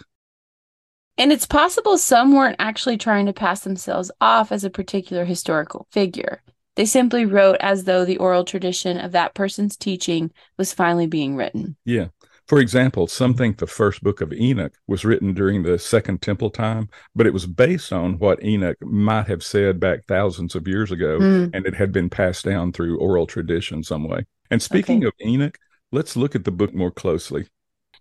And 1.17 1.33
it's 1.33 1.47
possible 1.47 1.99
some 1.99 2.35
weren't 2.35 2.57
actually 2.59 2.97
trying 2.99 3.27
to 3.27 3.33
pass 3.33 3.61
themselves 3.61 4.11
off 4.21 4.53
as 4.53 4.65
a 4.65 4.71
particular 4.71 5.25
historical 5.25 5.87
figure. 5.91 6.43
They 6.77 6.85
simply 6.87 7.25
wrote 7.27 7.57
as 7.61 7.85
though 7.85 8.05
the 8.05 8.17
oral 8.19 8.45
tradition 8.45 8.99
of 8.99 9.13
that 9.13 9.35
person's 9.35 9.77
teaching 9.77 10.31
was 10.57 10.73
finally 10.73 11.07
being 11.07 11.37
written. 11.37 11.77
Yeah. 11.85 12.09
For 12.51 12.59
example, 12.59 13.07
some 13.07 13.35
think 13.35 13.59
the 13.59 13.67
first 13.69 14.03
book 14.03 14.21
of 14.21 14.33
Enoch 14.33 14.73
was 14.89 15.05
written 15.05 15.35
during 15.35 15.63
the 15.63 15.79
Second 15.79 16.21
Temple 16.21 16.51
time, 16.51 16.89
but 17.15 17.25
it 17.25 17.33
was 17.33 17.47
based 17.47 17.93
on 17.93 18.19
what 18.19 18.43
Enoch 18.43 18.77
might 18.83 19.29
have 19.29 19.45
said 19.45 19.79
back 19.79 20.01
thousands 20.09 20.57
of 20.57 20.67
years 20.67 20.91
ago, 20.91 21.19
Hmm. 21.21 21.51
and 21.55 21.65
it 21.65 21.77
had 21.77 21.93
been 21.93 22.11
passed 22.11 22.45
down 22.45 22.73
through 22.73 22.99
oral 22.99 23.29
tradition 23.29 23.85
some 23.85 24.03
way. 24.03 24.27
And 24.51 24.61
speaking 24.61 24.97
Okay. 24.97 25.07
of 25.07 25.13
Enoch, 25.25 25.59
let's 25.93 26.17
look 26.17 26.35
at 26.35 26.43
the 26.43 26.51
book 26.51 26.75
more 26.75 26.91
closely. 26.91 27.47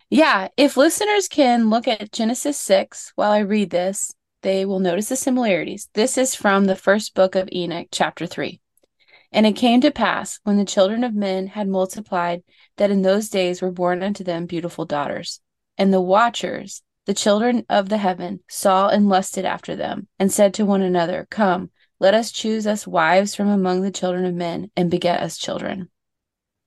Yeah, 0.10 0.48
if 0.58 0.76
listeners 0.76 1.28
can 1.28 1.70
look 1.70 1.88
at 1.88 2.12
Genesis 2.12 2.60
6 2.60 3.12
while 3.14 3.32
I 3.32 3.42
read 3.42 3.70
this, 3.70 4.16
they 4.42 4.66
will 4.66 4.80
notice 4.80 5.10
the 5.10 5.16
similarities. 5.16 5.90
This 5.94 6.18
is 6.18 6.34
from 6.34 6.66
the 6.66 6.76
first 6.76 7.14
book 7.14 7.36
of 7.36 7.50
Enoch, 7.54 7.90
chapter 7.92 8.26
3. 8.26 8.60
And 9.32 9.46
it 9.46 9.54
came 9.54 9.82
to 9.82 9.92
pass, 9.92 10.40
when 10.44 10.58
the 10.58 10.66
children 10.66 11.04
of 11.04 11.14
men 11.14 11.48
had 11.48 11.68
multiplied, 11.68 12.44
that 12.78 12.90
in 12.90 13.04
those 13.04 13.30
days 13.30 13.62
were 13.62 13.72
born 13.72 14.02
unto 14.02 14.24
them 14.24 14.46
beautiful 14.46 14.86
daughters. 14.86 15.40
And 15.78 15.94
the 15.94 16.02
watchers, 16.02 16.82
the 17.06 17.14
children 17.14 17.66
of 17.70 17.90
the 17.90 17.98
heaven, 17.98 18.40
saw 18.50 18.90
and 18.90 19.08
lusted 19.08 19.46
after 19.46 19.76
them, 19.76 20.08
and 20.18 20.32
said 20.32 20.54
to 20.56 20.66
one 20.66 20.82
another, 20.82 21.28
Come, 21.30 21.72
let 22.00 22.14
us 22.14 22.32
choose 22.32 22.66
us 22.66 22.88
wives 22.88 23.36
from 23.36 23.50
among 23.50 23.82
the 23.82 23.92
children 23.92 24.26
of 24.26 24.34
men, 24.34 24.72
and 24.76 24.90
beget 24.90 25.22
us 25.22 25.38
children. 25.38 25.90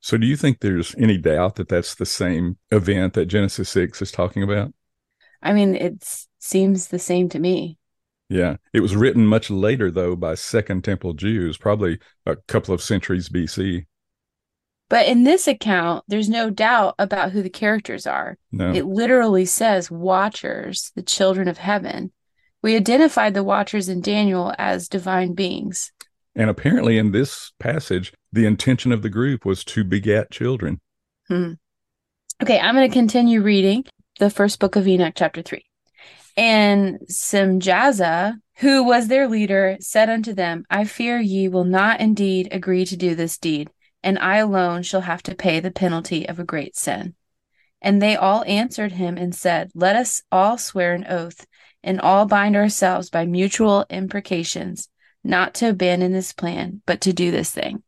So, 0.00 0.16
do 0.16 0.26
you 0.26 0.36
think 0.36 0.60
there's 0.60 0.94
any 0.96 1.16
doubt 1.16 1.56
that 1.56 1.68
that's 1.68 1.94
the 1.94 2.06
same 2.06 2.58
event 2.70 3.14
that 3.14 3.26
Genesis 3.26 3.70
6 3.70 4.02
is 4.02 4.12
talking 4.12 4.42
about? 4.42 4.72
I 5.42 5.52
mean, 5.52 5.74
it 5.74 6.04
seems 6.38 6.88
the 6.88 6.98
same 6.98 7.28
to 7.30 7.38
me. 7.38 7.78
Yeah. 8.32 8.56
It 8.72 8.80
was 8.80 8.96
written 8.96 9.26
much 9.26 9.50
later, 9.50 9.90
though, 9.90 10.16
by 10.16 10.36
Second 10.36 10.84
Temple 10.84 11.12
Jews, 11.12 11.58
probably 11.58 11.98
a 12.24 12.36
couple 12.48 12.74
of 12.74 12.82
centuries 12.82 13.28
BC. 13.28 13.84
But 14.88 15.06
in 15.06 15.24
this 15.24 15.46
account, 15.46 16.04
there's 16.08 16.30
no 16.30 16.48
doubt 16.48 16.94
about 16.98 17.32
who 17.32 17.42
the 17.42 17.50
characters 17.50 18.06
are. 18.06 18.38
No. 18.50 18.72
It 18.72 18.86
literally 18.86 19.44
says 19.44 19.90
watchers, 19.90 20.92
the 20.94 21.02
children 21.02 21.46
of 21.46 21.58
heaven. 21.58 22.10
We 22.62 22.74
identified 22.74 23.34
the 23.34 23.44
watchers 23.44 23.90
in 23.90 24.00
Daniel 24.00 24.54
as 24.58 24.88
divine 24.88 25.34
beings. 25.34 25.92
And 26.34 26.48
apparently, 26.48 26.96
in 26.96 27.12
this 27.12 27.52
passage, 27.58 28.14
the 28.32 28.46
intention 28.46 28.92
of 28.92 29.02
the 29.02 29.10
group 29.10 29.44
was 29.44 29.62
to 29.66 29.84
beget 29.84 30.30
children. 30.30 30.80
Hmm. 31.28 31.52
Okay, 32.42 32.58
I'm 32.58 32.74
going 32.74 32.88
to 32.88 32.92
continue 32.92 33.42
reading 33.42 33.84
the 34.18 34.30
first 34.30 34.58
book 34.58 34.76
of 34.76 34.88
Enoch, 34.88 35.12
chapter 35.14 35.42
3. 35.42 35.62
And 36.36 37.00
Semjaza, 37.10 38.36
who 38.56 38.84
was 38.84 39.08
their 39.08 39.28
leader, 39.28 39.76
said 39.80 40.08
unto 40.08 40.32
them, 40.32 40.64
I 40.70 40.84
fear 40.84 41.18
ye 41.18 41.48
will 41.48 41.64
not 41.64 42.00
indeed 42.00 42.48
agree 42.50 42.84
to 42.86 42.96
do 42.96 43.14
this 43.14 43.38
deed, 43.38 43.70
and 44.02 44.18
I 44.18 44.36
alone 44.36 44.82
shall 44.82 45.02
have 45.02 45.22
to 45.24 45.34
pay 45.34 45.60
the 45.60 45.70
penalty 45.70 46.28
of 46.28 46.38
a 46.38 46.44
great 46.44 46.76
sin. 46.76 47.14
And 47.82 48.00
they 48.00 48.16
all 48.16 48.44
answered 48.46 48.92
him 48.92 49.18
and 49.18 49.34
said, 49.34 49.70
Let 49.74 49.96
us 49.96 50.22
all 50.30 50.56
swear 50.56 50.94
an 50.94 51.04
oath, 51.08 51.46
and 51.82 52.00
all 52.00 52.26
bind 52.26 52.56
ourselves 52.56 53.10
by 53.10 53.26
mutual 53.26 53.84
imprecations, 53.90 54.88
not 55.24 55.54
to 55.54 55.70
abandon 55.70 56.12
this 56.12 56.32
plan, 56.32 56.80
but 56.86 57.00
to 57.02 57.12
do 57.12 57.30
this 57.30 57.50
thing. 57.50 57.82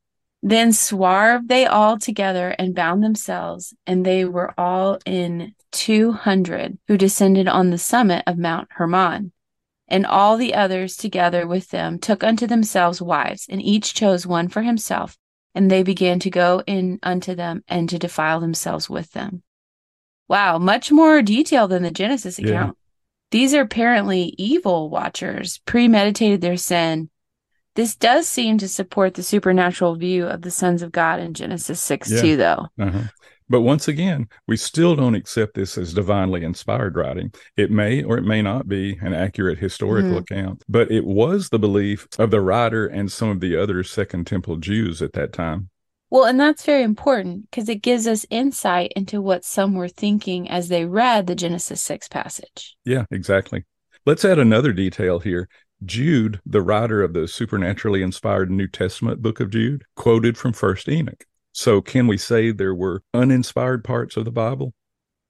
Then 0.46 0.74
swarved 0.74 1.48
they 1.48 1.64
all 1.64 1.98
together 1.98 2.50
and 2.58 2.74
bound 2.74 3.02
themselves, 3.02 3.72
and 3.86 4.04
they 4.04 4.26
were 4.26 4.52
all 4.60 4.98
in 5.06 5.54
two 5.72 6.12
hundred 6.12 6.76
who 6.86 6.98
descended 6.98 7.48
on 7.48 7.70
the 7.70 7.78
summit 7.78 8.22
of 8.26 8.36
Mount 8.36 8.68
Hermon. 8.72 9.32
And 9.88 10.04
all 10.04 10.36
the 10.36 10.54
others 10.54 10.98
together 10.98 11.46
with 11.46 11.70
them 11.70 11.98
took 11.98 12.22
unto 12.22 12.46
themselves 12.46 13.00
wives, 13.00 13.46
and 13.48 13.62
each 13.62 13.94
chose 13.94 14.26
one 14.26 14.48
for 14.48 14.60
himself, 14.60 15.16
and 15.54 15.70
they 15.70 15.82
began 15.82 16.20
to 16.20 16.30
go 16.30 16.62
in 16.66 16.98
unto 17.02 17.34
them 17.34 17.64
and 17.66 17.88
to 17.88 17.98
defile 17.98 18.40
themselves 18.40 18.90
with 18.90 19.12
them. 19.12 19.42
Wow, 20.28 20.58
much 20.58 20.92
more 20.92 21.22
detail 21.22 21.68
than 21.68 21.82
the 21.82 21.90
Genesis 21.90 22.38
Yeah. 22.38 22.48
account. 22.48 22.78
These 23.30 23.54
are 23.54 23.62
apparently 23.62 24.34
evil 24.36 24.90
watchers, 24.90 25.62
premeditated 25.64 26.42
their 26.42 26.58
sin. 26.58 27.08
This 27.75 27.97
does 27.97 28.28
seem 28.28 28.59
to 28.59 28.69
support 28.69 29.14
the 29.14 29.23
supernatural 29.23 29.97
view 29.97 30.26
of 30.26 30.43
the 30.43 30.50
sons 30.50 30.83
of 30.83 30.93
God 30.93 31.21
in 31.21 31.35
Genesis 31.35 31.81
6 31.81 32.11
Yeah. 32.11 32.21
too, 32.21 32.37
though. 32.37 32.66
Uh-huh. 32.78 33.02
But 33.49 33.61
once 33.61 33.88
again, 33.88 34.28
we 34.49 34.57
still 34.57 34.97
don't 34.97 35.14
accept 35.14 35.54
this 35.54 35.76
as 35.76 35.93
divinely 35.93 36.45
inspired 36.45 36.97
writing. 36.97 37.33
It 37.57 37.71
may 37.71 38.02
or 38.02 38.16
it 38.16 38.25
may 38.25 38.40
not 38.40 38.69
be 38.69 38.97
an 39.02 39.12
accurate 39.12 39.59
historical 39.59 40.12
Mhm. 40.12 40.19
account, 40.21 40.62
but 40.69 40.90
it 40.90 41.04
was 41.04 41.50
the 41.50 41.59
belief 41.59 42.07
of 42.19 42.31
the 42.31 42.40
writer 42.40 42.87
and 42.87 43.12
some 43.12 43.28
of 43.28 43.40
the 43.40 43.54
other 43.57 43.83
Second 43.83 44.26
Temple 44.26 44.57
Jews 44.57 45.02
at 45.02 45.12
that 45.12 45.33
time. 45.33 45.69
Well, 46.11 46.25
and 46.25 46.38
that's 46.40 46.64
very 46.64 46.85
important 46.85 47.50
because 47.50 47.69
it 47.69 47.83
gives 47.83 48.07
us 48.07 48.25
insight 48.31 48.93
into 48.95 49.21
what 49.21 49.45
some 49.45 49.75
were 49.75 49.88
thinking 49.88 50.49
as 50.49 50.69
they 50.69 50.87
read 50.87 51.26
the 51.26 51.35
Genesis 51.35 51.83
6 51.83 52.09
passage. 52.09 52.76
Yeah, 52.85 53.04
exactly. 53.11 53.64
Let's 54.07 54.25
add 54.25 54.38
another 54.38 54.73
detail 54.73 55.19
here. 55.19 55.49
Jude, 55.86 56.40
the 56.44 56.62
writer 56.62 57.02
of 57.02 57.12
the 57.12 57.28
supernaturally 57.28 58.02
inspired 58.02 58.50
New 58.50 58.68
Testament 58.68 59.22
book 59.22 59.40
of 59.40 59.50
Jude, 59.50 59.84
quoted 59.96 60.36
from 60.36 60.52
First 60.52 60.88
Enoch. 60.88 61.24
So, 61.52 61.80
can 61.80 62.06
we 62.06 62.18
say 62.18 62.50
there 62.50 62.74
were 62.74 63.02
uninspired 63.12 63.84
parts 63.84 64.16
of 64.16 64.24
the 64.24 64.32
Bible? 64.32 64.74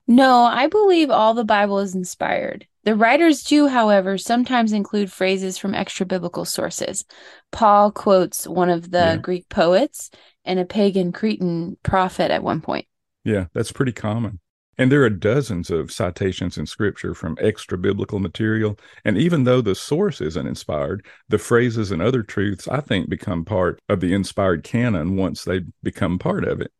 No, 0.06 0.44
I 0.44 0.66
believe 0.66 1.10
all 1.10 1.34
the 1.34 1.44
Bible 1.44 1.78
is 1.78 1.94
inspired. 1.94 2.66
The 2.84 2.94
writers 2.94 3.42
do, 3.42 3.66
however, 3.68 4.18
sometimes 4.18 4.72
include 4.72 5.10
phrases 5.10 5.56
from 5.56 5.74
extra 5.74 6.04
biblical 6.04 6.44
sources. 6.44 7.04
Paul 7.50 7.90
quotes 7.90 8.46
one 8.46 8.68
of 8.68 8.90
the 8.90 8.98
yeah. 8.98 9.16
Greek 9.16 9.48
poets 9.48 10.10
and 10.44 10.58
a 10.58 10.66
pagan 10.66 11.12
Cretan 11.12 11.78
prophet 11.82 12.30
at 12.30 12.42
one 12.42 12.60
point. 12.60 12.86
Yeah, 13.24 13.46
that's 13.54 13.72
pretty 13.72 13.92
common. 13.92 14.40
And 14.78 14.90
there 14.90 15.04
are 15.04 15.10
dozens 15.10 15.70
of 15.70 15.92
citations 15.92 16.58
in 16.58 16.66
scripture 16.66 17.14
from 17.14 17.38
extra 17.40 17.78
biblical 17.78 18.18
material. 18.18 18.78
And 19.04 19.16
even 19.16 19.44
though 19.44 19.60
the 19.60 19.74
source 19.74 20.20
isn't 20.20 20.46
inspired, 20.46 21.06
the 21.28 21.38
phrases 21.38 21.90
and 21.90 22.02
other 22.02 22.22
truths, 22.22 22.66
I 22.68 22.80
think, 22.80 23.08
become 23.08 23.44
part 23.44 23.80
of 23.88 24.00
the 24.00 24.12
inspired 24.12 24.64
canon 24.64 25.16
once 25.16 25.44
they 25.44 25.62
become 25.82 26.18
part 26.18 26.44
of 26.44 26.60
it. 26.60 26.72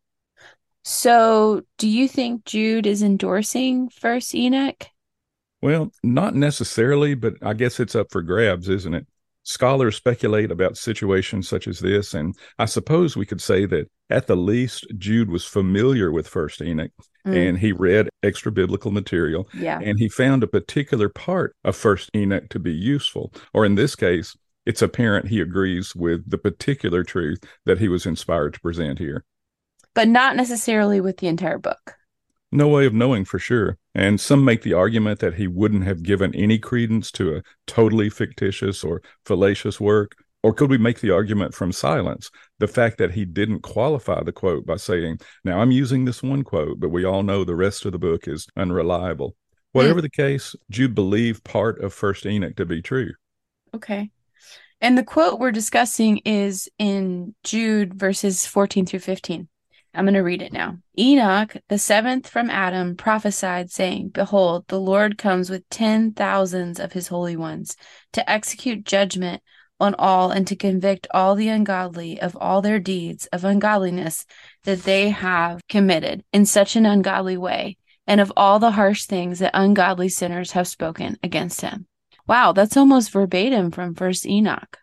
So, 0.83 1.63
do 1.79 1.87
you 1.87 2.07
think 2.07 2.45
Jude 2.45 2.85
is 2.85 3.01
endorsing 3.01 3.89
First 3.89 4.35
Enoch? 4.35 4.85
Well, 5.61 5.91
not 6.03 6.35
necessarily, 6.35 7.15
but 7.15 7.33
I 7.41 7.53
guess 7.53 7.79
it's 7.79 7.95
up 7.95 8.11
for 8.11 8.21
grabs, 8.21 8.69
isn't 8.69 8.93
it? 8.93 9.07
Scholars 9.41 9.95
speculate 9.95 10.51
about 10.51 10.77
situations 10.77 11.49
such 11.49 11.67
as 11.67 11.79
this, 11.79 12.13
and 12.13 12.35
I 12.59 12.65
suppose 12.65 13.15
we 13.17 13.25
could 13.25 13.41
say 13.41 13.65
that 13.65 13.89
at 14.09 14.27
the 14.27 14.35
least, 14.35 14.85
Jude 14.97 15.29
was 15.29 15.45
familiar 15.45 16.11
with 16.11 16.27
First 16.27 16.61
Enoch 16.61 16.91
mm. 17.25 17.49
and 17.49 17.57
he 17.57 17.71
read 17.71 18.09
extra 18.23 18.51
biblical 18.51 18.91
material. 18.91 19.47
Yeah. 19.53 19.79
And 19.81 19.99
he 19.99 20.09
found 20.09 20.43
a 20.43 20.47
particular 20.47 21.09
part 21.09 21.55
of 21.63 21.75
First 21.75 22.09
Enoch 22.15 22.49
to 22.49 22.59
be 22.59 22.73
useful. 22.73 23.33
Or 23.53 23.65
in 23.65 23.75
this 23.75 23.95
case, 23.95 24.35
it's 24.65 24.81
apparent 24.81 25.27
he 25.27 25.41
agrees 25.41 25.95
with 25.95 26.29
the 26.29 26.37
particular 26.37 27.03
truth 27.03 27.43
that 27.65 27.79
he 27.79 27.87
was 27.87 28.05
inspired 28.05 28.53
to 28.55 28.59
present 28.59 28.99
here. 28.99 29.23
But 29.93 30.07
not 30.07 30.35
necessarily 30.35 30.99
with 30.99 31.17
the 31.17 31.27
entire 31.27 31.57
book. 31.57 31.95
No 32.51 32.67
way 32.67 32.85
of 32.85 32.93
knowing 32.93 33.25
for 33.25 33.39
sure. 33.39 33.77
And 33.93 34.19
some 34.19 34.45
make 34.45 34.61
the 34.61 34.73
argument 34.73 35.19
that 35.19 35.35
he 35.35 35.47
wouldn't 35.47 35.83
have 35.83 36.03
given 36.03 36.33
any 36.35 36.57
credence 36.57 37.11
to 37.13 37.35
a 37.35 37.43
totally 37.67 38.09
fictitious 38.09 38.83
or 38.83 39.01
fallacious 39.25 39.79
work. 39.79 40.15
Or 40.45 40.53
could 40.53 40.69
we 40.69 40.77
make 40.77 40.99
the 40.99 41.09
argument 41.09 41.55
from 41.55 41.71
silence? 41.71 42.29
The 42.59 42.67
fact 42.67 42.99
that 42.99 43.13
he 43.13 43.25
didn't 43.25 43.61
qualify 43.61 44.21
the 44.21 44.31
quote 44.31 44.63
by 44.63 44.75
saying, 44.75 45.17
Now 45.43 45.59
I'm 45.59 45.71
using 45.71 46.05
this 46.05 46.21
one 46.21 46.43
quote, 46.43 46.79
but 46.79 46.89
we 46.89 47.03
all 47.03 47.23
know 47.23 47.43
the 47.43 47.55
rest 47.55 47.83
of 47.83 47.93
the 47.93 47.97
book 47.97 48.27
is 48.27 48.45
unreliable. 48.55 49.35
Whatever 49.71 50.03
the 50.03 50.09
case, 50.09 50.55
Jude 50.69 50.93
believed 50.93 51.43
part 51.43 51.81
of 51.81 51.95
First 51.95 52.27
Enoch 52.27 52.55
to 52.57 52.65
be 52.67 52.83
true. 52.83 53.13
Okay. 53.73 54.11
And 54.81 54.95
the 54.95 55.03
quote 55.03 55.39
we're 55.39 55.51
discussing 55.51 56.17
is 56.25 56.69
in 56.77 57.33
Jude 57.43 57.95
verses 57.95 58.45
14 58.45 58.85
through 58.85 58.99
15. 58.99 59.47
I'm 59.95 60.05
going 60.05 60.13
to 60.13 60.19
read 60.19 60.43
it 60.43 60.53
now. 60.53 60.77
Enoch, 60.99 61.57
the 61.69 61.79
seventh 61.79 62.29
from 62.29 62.51
Adam, 62.51 62.95
prophesied, 62.95 63.71
saying, 63.71 64.09
Behold, 64.09 64.65
the 64.67 64.79
Lord 64.79 65.17
comes 65.17 65.49
with 65.49 65.67
ten 65.69 66.11
thousands 66.11 66.79
of 66.79 66.93
his 66.93 67.07
holy 67.07 67.35
ones 67.35 67.75
to 68.13 68.29
execute 68.29 68.83
judgment 68.83 69.41
on 69.79 69.95
all 69.95 70.31
and 70.31 70.47
to 70.47 70.55
convict 70.55 71.07
all 71.13 71.35
the 71.35 71.49
ungodly 71.49 72.19
of 72.19 72.37
all 72.39 72.61
their 72.61 72.79
deeds 72.79 73.25
of 73.27 73.43
ungodliness 73.43 74.25
that 74.63 74.83
they 74.83 75.09
have 75.09 75.61
committed 75.67 76.23
in 76.31 76.45
such 76.45 76.75
an 76.75 76.85
ungodly 76.85 77.37
way, 77.37 77.77
and 78.07 78.21
of 78.21 78.31
all 78.37 78.59
the 78.59 78.71
harsh 78.71 79.05
things 79.05 79.39
that 79.39 79.51
ungodly 79.53 80.09
sinners 80.09 80.51
have 80.51 80.67
spoken 80.67 81.17
against 81.23 81.61
him. 81.61 81.87
Wow, 82.27 82.53
that's 82.53 82.77
almost 82.77 83.11
verbatim 83.11 83.71
from 83.71 83.95
First 83.95 84.25
Enoch. 84.25 84.79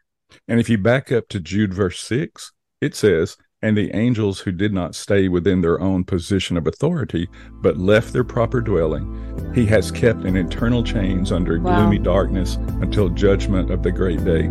And 0.47 0.61
if 0.61 0.69
you 0.69 0.79
back 0.79 1.11
up 1.11 1.29
to 1.29 1.41
Jude 1.41 1.75
verse 1.75 2.01
6, 2.01 2.53
it 2.81 2.95
says, 2.95 3.37
and 3.63 3.77
the 3.77 3.95
angels 3.95 4.41
who 4.41 4.51
did 4.51 4.73
not 4.73 4.95
stay 4.95 5.29
within 5.29 5.61
their 5.61 5.81
own 5.81 6.05
position 6.05 6.57
of 6.57 6.67
authority, 6.67 7.29
but 7.63 7.77
left 7.77 8.13
their 8.13 8.25
proper 8.25 8.61
dwelling, 8.61 9.53
he 9.55 9.65
has 9.67 9.91
kept 9.91 10.25
in 10.25 10.37
eternal 10.37 10.83
chains 10.83 11.31
under 11.31 11.61
wow. 11.61 11.77
gloomy 11.77 11.99
darkness 11.99 12.57
until 12.81 13.09
judgment 13.09 13.71
of 13.71 13.83
the 13.83 13.93
great 13.93 14.25
day. 14.25 14.51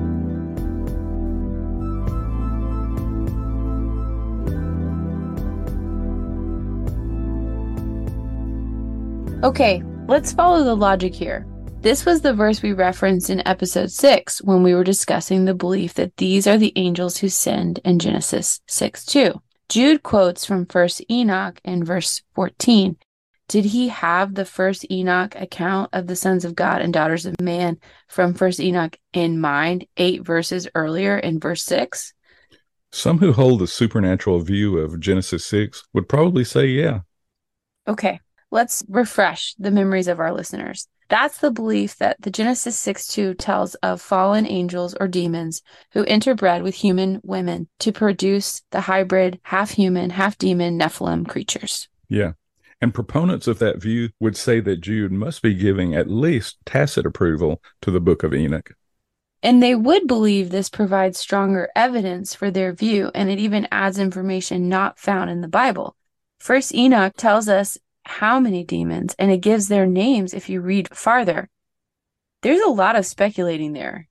Okay, 9.43 9.81
let's 10.07 10.31
follow 10.31 10.63
the 10.63 10.75
logic 10.75 11.15
here. 11.15 11.47
This 11.79 12.05
was 12.05 12.21
the 12.21 12.31
verse 12.31 12.61
we 12.61 12.73
referenced 12.73 13.31
in 13.31 13.41
episode 13.47 13.89
6 13.89 14.43
when 14.43 14.61
we 14.61 14.75
were 14.75 14.83
discussing 14.83 15.45
the 15.45 15.55
belief 15.55 15.95
that 15.95 16.15
these 16.17 16.45
are 16.45 16.59
the 16.59 16.71
angels 16.75 17.17
who 17.17 17.27
sinned 17.27 17.79
in 17.83 17.97
Genesis 17.97 18.61
6 18.67 19.03
2. 19.03 19.41
Jude 19.67 20.03
quotes 20.03 20.45
from 20.45 20.67
1st 20.67 21.09
Enoch 21.09 21.59
in 21.63 21.83
verse 21.83 22.21
14. 22.35 22.97
Did 23.47 23.65
he 23.65 23.87
have 23.87 24.35
the 24.35 24.45
first 24.45 24.85
Enoch 24.91 25.33
account 25.35 25.89
of 25.91 26.05
the 26.05 26.15
sons 26.15 26.45
of 26.45 26.53
God 26.53 26.83
and 26.83 26.93
daughters 26.93 27.25
of 27.25 27.41
man 27.41 27.79
from 28.07 28.35
1st 28.35 28.59
Enoch 28.59 28.95
in 29.11 29.41
mind, 29.41 29.87
eight 29.97 30.23
verses 30.23 30.67
earlier 30.75 31.17
in 31.17 31.39
verse 31.39 31.63
6? 31.63 32.13
Some 32.91 33.17
who 33.17 33.33
hold 33.33 33.57
the 33.57 33.67
supernatural 33.67 34.41
view 34.41 34.77
of 34.77 34.99
Genesis 34.99 35.47
6 35.47 35.83
would 35.93 36.07
probably 36.07 36.43
say 36.43 36.67
yeah. 36.67 36.99
Okay, 37.87 38.19
let's 38.51 38.83
refresh 38.87 39.55
the 39.57 39.71
memories 39.71 40.07
of 40.07 40.19
our 40.19 40.33
listeners. 40.33 40.87
That's 41.09 41.39
the 41.39 41.51
belief 41.51 41.97
that 41.97 42.21
the 42.21 42.31
Genesis 42.31 42.79
6 42.79 43.07
2 43.07 43.33
tells 43.33 43.75
of 43.75 44.01
fallen 44.01 44.47
angels 44.47 44.95
or 44.97 45.09
demons 45.09 45.61
who 45.91 46.05
interbred 46.05 46.63
with 46.63 46.75
human 46.75 47.19
women 47.23 47.67
to 47.79 47.91
produce 47.91 48.61
the 48.71 48.81
hybrid, 48.81 49.39
half 49.43 49.71
human, 49.71 50.11
half 50.11 50.37
demon 50.37 50.79
Nephilim 50.79 51.27
creatures. 51.27 51.89
Yeah. 52.07 52.33
And 52.79 52.93
proponents 52.93 53.45
of 53.47 53.59
that 53.59 53.81
view 53.81 54.09
would 54.19 54.37
say 54.37 54.59
that 54.61 54.81
Jude 54.81 55.11
must 55.11 55.41
be 55.41 55.53
giving 55.53 55.93
at 55.93 56.09
least 56.09 56.57
tacit 56.65 57.05
approval 57.05 57.61
to 57.81 57.91
the 57.91 57.99
book 57.99 58.23
of 58.23 58.33
Enoch. 58.33 58.73
And 59.43 59.61
they 59.61 59.75
would 59.75 60.07
believe 60.07 60.49
this 60.49 60.69
provides 60.69 61.19
stronger 61.19 61.69
evidence 61.75 62.33
for 62.33 62.51
their 62.51 62.73
view, 62.73 63.11
and 63.13 63.29
it 63.29 63.39
even 63.39 63.67
adds 63.71 63.99
information 63.99 64.69
not 64.69 64.97
found 64.97 65.29
in 65.29 65.41
the 65.41 65.47
Bible. 65.47 65.95
First 66.39 66.73
Enoch 66.73 67.13
tells 67.17 67.49
us 67.49 67.77
how 68.03 68.39
many 68.39 68.63
demons, 68.63 69.15
and 69.19 69.31
it 69.31 69.37
gives 69.37 69.67
their 69.67 69.85
names 69.85 70.33
if 70.33 70.49
you 70.49 70.61
read 70.61 70.95
farther. 70.95 71.49
There's 72.41 72.61
a 72.61 72.69
lot 72.69 72.95
of 72.95 73.05
speculating 73.05 73.73
there. 73.73 74.07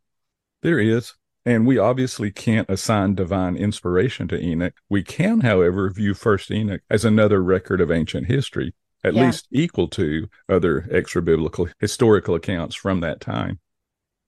There 0.63 0.79
is. 0.79 1.15
And 1.47 1.67
we 1.67 1.79
obviously 1.79 2.31
can't 2.31 2.69
assign 2.69 3.15
divine 3.15 3.57
inspiration 3.57 4.29
to 4.29 4.39
Enoch. 4.39 4.75
We 4.89 5.03
can, 5.03 5.41
however, 5.41 5.91
view 5.91 6.13
First 6.13 6.51
Enoch 6.51 6.83
as 6.91 7.05
another 7.05 7.43
record 7.43 7.81
of 7.81 7.91
ancient 7.91 8.27
history, 8.27 8.75
at 9.03 9.15
yeah. 9.15 9.27
least 9.27 9.49
equal 9.51 9.89
to 9.89 10.29
other 10.49 10.87
extra 10.93 11.23
biblical 11.23 11.69
historical 11.79 12.35
accounts 12.35 12.75
from 12.75 13.01
that 13.01 13.21
time. 13.21 13.59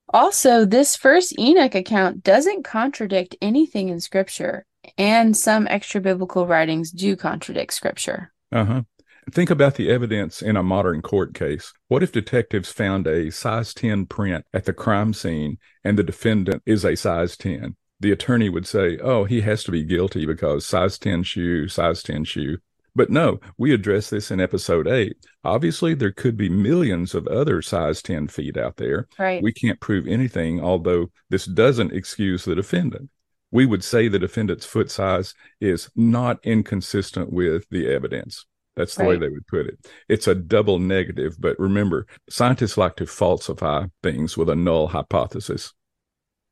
Also, 0.09 0.64
this 0.64 0.96
first 0.96 1.38
Enoch 1.38 1.75
account 1.75 2.22
doesn't 2.22 2.64
contradict 2.64 3.37
anything 3.42 3.88
in 3.88 4.01
Scripture, 4.01 4.66
and 4.98 5.37
some 5.37 5.66
extra 5.68 6.01
biblical 6.01 6.46
writings 6.46 6.90
do 6.90 7.14
contradict 7.14 7.72
Scripture. 7.75 8.33
Uh 8.51 8.64
huh. 8.64 8.83
Think 9.30 9.50
about 9.50 9.76
the 9.76 9.88
evidence 9.88 10.42
in 10.42 10.56
a 10.56 10.62
modern 10.62 11.00
court 11.00 11.32
case. 11.32 11.72
What 11.87 12.02
if 12.02 12.11
detectives 12.11 12.72
found 12.72 13.06
a 13.06 13.30
size 13.30 13.72
10 13.72 14.06
print 14.06 14.44
at 14.52 14.64
the 14.64 14.72
crime 14.72 15.14
scene 15.14 15.58
and 15.85 15.96
the 15.96 16.02
defendant 16.02 16.62
is 16.66 16.85
a 16.85 16.96
size 16.96 17.37
10? 17.37 17.76
The 18.00 18.11
attorney 18.11 18.48
would 18.48 18.66
say, 18.66 18.98
oh, 18.98 19.24
he 19.24 19.42
has 19.42 19.62
to 19.64 19.70
be 19.70 19.85
guilty 19.85 20.26
because 20.26 20.66
size 20.66 20.98
10 20.98 21.22
shoe, 21.22 21.68
size 21.68 22.02
10 22.02 22.24
shoe. 22.24 22.58
But 22.96 23.11
no, 23.11 23.38
we 23.56 23.72
address 23.72 24.11
this 24.11 24.30
in 24.32 24.40
episode 24.40 24.88
eight. 24.88 25.16
Obviously, 25.44 25.94
there 25.94 26.12
could 26.12 26.37
be 26.37 26.48
millions 26.48 27.14
of 27.14 27.26
other 27.28 27.62
size 27.62 28.02
10 28.02 28.26
feet 28.28 28.56
out 28.56 28.76
there. 28.76 29.06
Right. 29.18 29.42
We 29.42 29.52
can't 29.52 29.80
prove 29.80 30.06
anything, 30.06 30.61
although 30.61 31.11
this 31.30 31.46
doesn't 31.46 31.92
excuse 31.92 32.44
the 32.44 32.56
defendant. 32.56 33.08
We 33.52 33.66
would 33.66 33.85
say 33.85 34.08
the 34.08 34.18
defendant's 34.18 34.66
foot 34.66 34.90
size 34.90 35.35
is 35.61 35.90
not 35.94 36.38
inconsistent 36.42 37.32
with 37.32 37.68
the 37.70 37.87
evidence. 37.88 38.46
That's 38.76 38.94
the 38.94 39.04
right. 39.04 39.11
way 39.11 39.16
they 39.18 39.28
would 39.28 39.46
put 39.46 39.66
it. 39.66 39.78
It's 40.08 40.26
a 40.26 40.35
double 40.35 40.78
negative, 40.78 41.37
but 41.38 41.58
remember, 41.58 42.06
scientists 42.30 42.78
like 42.78 42.96
to 42.96 43.06
falsify 43.06 43.87
things 44.02 44.37
with 44.37 44.48
a 44.48 44.56
null 44.56 44.88
hypothesis. 44.88 45.74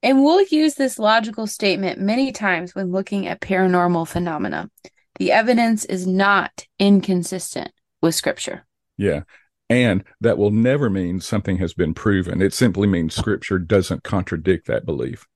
And 0.02 0.22
we'll 0.22 0.44
use 0.46 0.74
this 0.74 0.98
logical 0.98 1.46
statement 1.46 2.00
many 2.00 2.32
times 2.32 2.74
when 2.74 2.90
looking 2.90 3.26
at 3.26 3.40
paranormal 3.40 4.08
phenomena. 4.08 4.70
The 5.18 5.32
evidence 5.32 5.84
is 5.84 6.06
not 6.06 6.66
inconsistent 6.78 7.72
with 8.00 8.14
scripture. 8.14 8.66
Yeah. 8.96 9.22
And 9.68 10.04
that 10.20 10.38
will 10.38 10.50
never 10.50 10.90
mean 10.90 11.20
something 11.20 11.58
has 11.58 11.74
been 11.74 11.94
proven. 11.94 12.42
It 12.42 12.54
simply 12.54 12.86
means 12.86 13.14
scripture 13.14 13.58
doesn't 13.58 14.02
contradict 14.02 14.66
that 14.66 14.84
belief. 14.84 15.26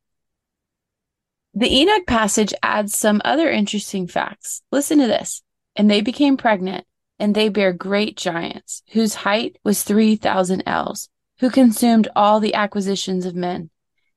The 1.52 1.72
Enoch 1.72 2.06
passage 2.06 2.52
adds 2.62 2.96
some 2.96 3.22
other 3.24 3.48
interesting 3.48 4.08
facts. 4.08 4.62
Listen 4.72 4.98
to 4.98 5.06
this. 5.06 5.42
And 5.76 5.90
they 5.90 6.00
became 6.00 6.36
pregnant, 6.36 6.86
and 7.18 7.34
they 7.34 7.48
bare 7.48 7.72
great 7.72 8.16
giants, 8.16 8.82
whose 8.92 9.14
height 9.14 9.58
was 9.64 9.82
3,000 9.82 10.62
ells, 10.66 11.08
who 11.40 11.50
consumed 11.50 12.08
all 12.14 12.40
the 12.40 12.54
acquisitions 12.54 13.26
of 13.26 13.34
men. 13.34 13.70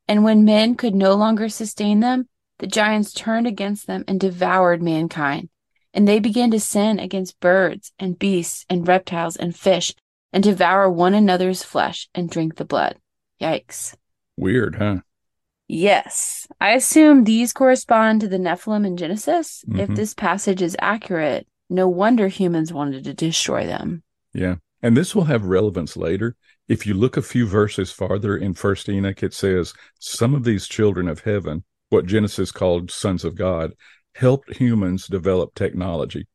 And 0.08 0.24
when 0.24 0.46
men 0.46 0.76
could 0.76 0.96
no 0.96 1.14
longer 1.16 1.50
sustain 1.50 2.00
them, 2.00 2.28
the 2.60 2.68
giants 2.68 3.14
turned 3.14 3.48
against 3.48 3.88
them 3.88 4.04
and 4.08 4.20
devoured 4.20 4.82
mankind. 4.82 5.50
And 5.94 6.08
they 6.08 6.20
began 6.20 6.52
to 6.52 6.60
sin 6.60 7.00
against 7.00 7.40
birds 7.40 7.92
and 8.00 8.20
beasts 8.20 8.66
and 8.70 8.88
reptiles 8.88 9.36
and 9.36 9.56
fish 9.56 9.94
and 10.32 10.44
devour 10.44 10.90
one 10.90 11.14
another's 11.14 11.64
flesh 11.64 12.08
and 12.14 12.30
drink 12.30 12.56
the 12.56 12.66
blood. 12.66 12.98
Yikes. 13.42 13.96
Weird, 14.38 14.76
huh? 14.76 14.98
Yes. 15.68 16.48
I 16.62 16.72
assume 16.72 17.24
these 17.24 17.54
correspond 17.54 18.22
to 18.22 18.28
the 18.28 18.38
Nephilim 18.38 18.86
in 18.86 18.98
Genesis. 18.98 19.66
Mhm. 19.68 19.80
If 19.80 19.90
this 19.90 20.14
passage 20.14 20.62
is 20.62 20.78
accurate, 20.80 21.48
no 21.70 21.90
wonder 21.90 22.28
humans 22.30 22.72
wanted 22.72 23.04
to 23.04 23.14
destroy 23.14 23.66
them. 23.66 24.04
Yeah. 24.34 24.56
And 24.82 24.96
this 24.96 25.14
will 25.14 25.26
have 25.26 25.46
relevance 25.46 25.98
later. 25.98 26.36
If 26.68 26.86
you 26.86 26.94
look 26.94 27.18
a 27.18 27.22
few 27.22 27.48
verses 27.48 27.92
farther 27.92 28.38
in 28.38 28.54
First 28.54 28.88
Enoch, 28.90 29.24
it 29.24 29.34
says, 29.34 29.74
Some 30.00 30.34
of 30.36 30.44
these 30.44 30.68
children 30.68 31.08
of 31.08 31.22
heaven, 31.22 31.64
what 31.90 32.06
Genesis 32.06 32.52
called 32.52 32.92
sons 32.92 33.26
of 33.26 33.36
God, 33.36 33.74
helped 34.16 34.58
humans 34.58 35.08
develop 35.08 35.54
technology. 35.56 36.28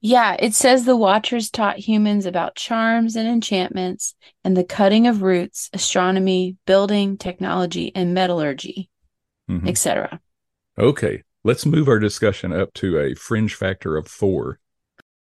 Yeah, 0.00 0.36
it 0.38 0.54
says 0.54 0.84
the 0.84 0.96
Watchers 0.96 1.50
taught 1.50 1.78
humans 1.78 2.26
about 2.26 2.54
charms 2.54 3.16
and 3.16 3.26
enchantments 3.28 4.14
and 4.44 4.56
the 4.56 4.64
cutting 4.64 5.06
of 5.06 5.22
roots, 5.22 5.70
astronomy, 5.72 6.56
building, 6.66 7.16
technology, 7.16 7.92
and 7.94 8.12
metallurgy, 8.14 8.88
Mhm. 9.50 9.68
etc. 9.68 10.20
Okay. 10.78 11.22
Let's 11.44 11.64
move 11.64 11.88
our 11.88 11.98
discussion 12.00 12.52
up 12.52 12.74
to 12.74 12.98
a 12.98 13.14
fringe 13.14 13.54
factor 13.54 13.96
of 13.96 14.08
four. 14.08 14.58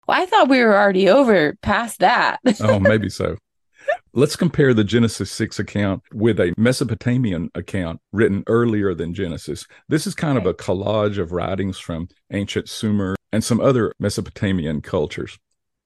Well, 0.07 0.21
I 0.23 0.27
thought 0.27 0.49
we 0.49 0.61
were 0.63 0.77
already 0.77 1.09
over 1.09 1.55
past 1.63 1.99
that. 1.99 2.39
Oh, 2.61 2.79
maybe 2.79 3.09
so. 3.11 3.37
Let's 4.15 4.37
compare 4.37 4.73
the 4.73 4.85
Genesis 4.85 5.33
6 5.33 5.59
account 5.59 6.03
with 6.15 6.39
a 6.39 6.55
Mesopotamian 6.57 7.51
account 7.57 8.01
written 8.13 8.45
earlier 8.47 8.95
than 8.95 9.13
Genesis. 9.15 9.67
This 9.89 10.07
is 10.07 10.15
kind 10.15 10.39
of 10.39 10.47
a 10.47 10.55
collage 10.55 11.19
of 11.19 11.33
writings 11.33 11.79
from 11.79 12.07
ancient 12.33 12.69
Sumer 12.69 13.17
and 13.33 13.43
some 13.43 13.61
other 13.61 13.95
Mesopotamian 13.99 14.81
cultures. 14.83 15.39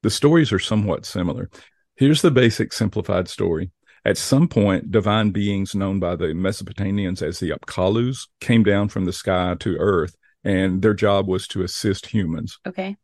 The 0.03 0.11
stories 0.11 0.53
are 0.53 0.59
somewhat 0.59 1.07
similar. 1.07 1.49
Here's 1.97 2.23
the 2.23 2.31
basic 2.31 2.73
simplified 2.73 3.29
story. 3.29 3.71
At 4.05 4.19
some 4.19 4.47
point, 4.47 4.91
divine 4.91 5.31
beings 5.31 5.75
known 5.75 5.99
by 5.99 6.17
the 6.17 6.27
Mesopotamians 6.27 7.23
as 7.23 7.41
the 7.41 7.51
Apkallus 7.51 8.29
came 8.41 8.63
down 8.63 8.89
from 8.89 9.05
the 9.05 9.13
sky 9.13 9.57
to 9.61 9.77
earth, 9.79 10.15
and 10.45 10.83
their 10.83 10.95
job 10.95 11.27
was 11.27 11.49
to 11.49 11.63
assist 11.63 12.07
humans. 12.07 12.59
okay. 12.67 12.97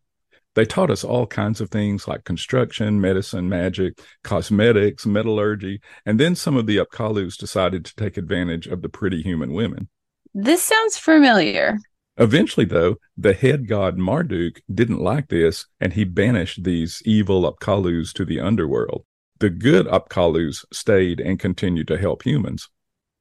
They 0.55 0.67
taught 0.67 0.91
us 0.91 1.03
all 1.03 1.27
kinds 1.27 1.63
of 1.63 1.71
things 1.71 2.07
like 2.07 2.25
construction, 2.25 3.01
medicine, 3.01 3.49
magic, 3.49 3.99
cosmetics, 4.23 5.07
metallurgy, 5.07 5.81
and 6.05 6.21
then 6.21 6.35
some 6.35 6.57
of 6.59 6.67
the 6.67 6.77
Apkallus 6.77 7.39
decided 7.39 7.87
to 7.87 7.97
take 7.97 8.19
advantage 8.19 8.67
of 8.67 8.83
the 8.83 8.91
pretty 8.91 9.23
human 9.23 9.55
women. 9.55 9.89
This 10.35 10.63
sounds 10.63 10.99
familiar. 10.99 11.79
Eventually, 12.17 12.67
though, 12.67 12.97
the 13.17 13.33
head 13.33 13.67
god 13.67 13.97
Marduk 13.97 14.61
didn't 14.73 15.01
like 15.01 15.29
this 15.29 15.67
and 15.81 15.95
he 15.95 16.05
banished 16.05 16.65
these 16.65 17.03
evil 17.05 17.51
Apkallus 17.51 18.13
to 18.15 18.25
the 18.25 18.39
underworld. 18.39 19.05
The 19.39 19.51
good 19.51 19.87
Apkallus 19.87 20.65
stayed 20.73 21.21
and 21.21 21.41
continued 21.41 21.89
to 21.89 21.99
help 21.99 22.23
humans. 22.23 22.69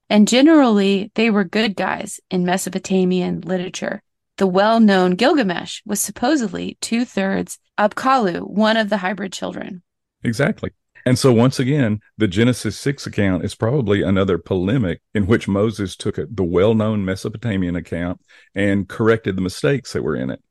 And 0.09 0.27
generally, 0.27 1.11
they 1.15 1.29
were 1.29 1.45
good 1.45 1.75
guys 1.75 2.19
in 2.29 2.43
Mesopotamian 2.43 3.41
literature. 3.41 4.03
The 4.37 4.47
well 4.47 4.79
known 4.79 5.15
Gilgamesh 5.15 5.81
was 5.85 6.01
supposedly 6.01 6.77
two 6.81 7.05
thirds 7.05 7.59
Apkallu, 7.77 8.41
one 8.41 8.75
of 8.75 8.89
the 8.89 8.97
hybrid 8.97 9.31
children. 9.31 9.83
Exactly. 10.23 10.71
And 11.05 11.17
so, 11.17 11.33
once 11.33 11.59
again, 11.59 11.99
the 12.17 12.27
Genesis 12.27 12.77
6 12.77 13.07
account 13.07 13.43
is 13.43 13.55
probably 13.55 14.01
another 14.01 14.37
polemic 14.37 15.01
in 15.13 15.25
which 15.25 15.47
Moses 15.47 15.95
took 15.95 16.17
a- 16.17 16.27
the 16.29 16.43
well 16.43 16.73
known 16.73 17.05
Mesopotamian 17.05 17.75
account 17.75 18.21
and 18.53 18.87
corrected 18.87 19.35
the 19.35 19.41
mistakes 19.41 19.93
that 19.93 20.03
were 20.03 20.15
in 20.15 20.29
it. 20.29 20.41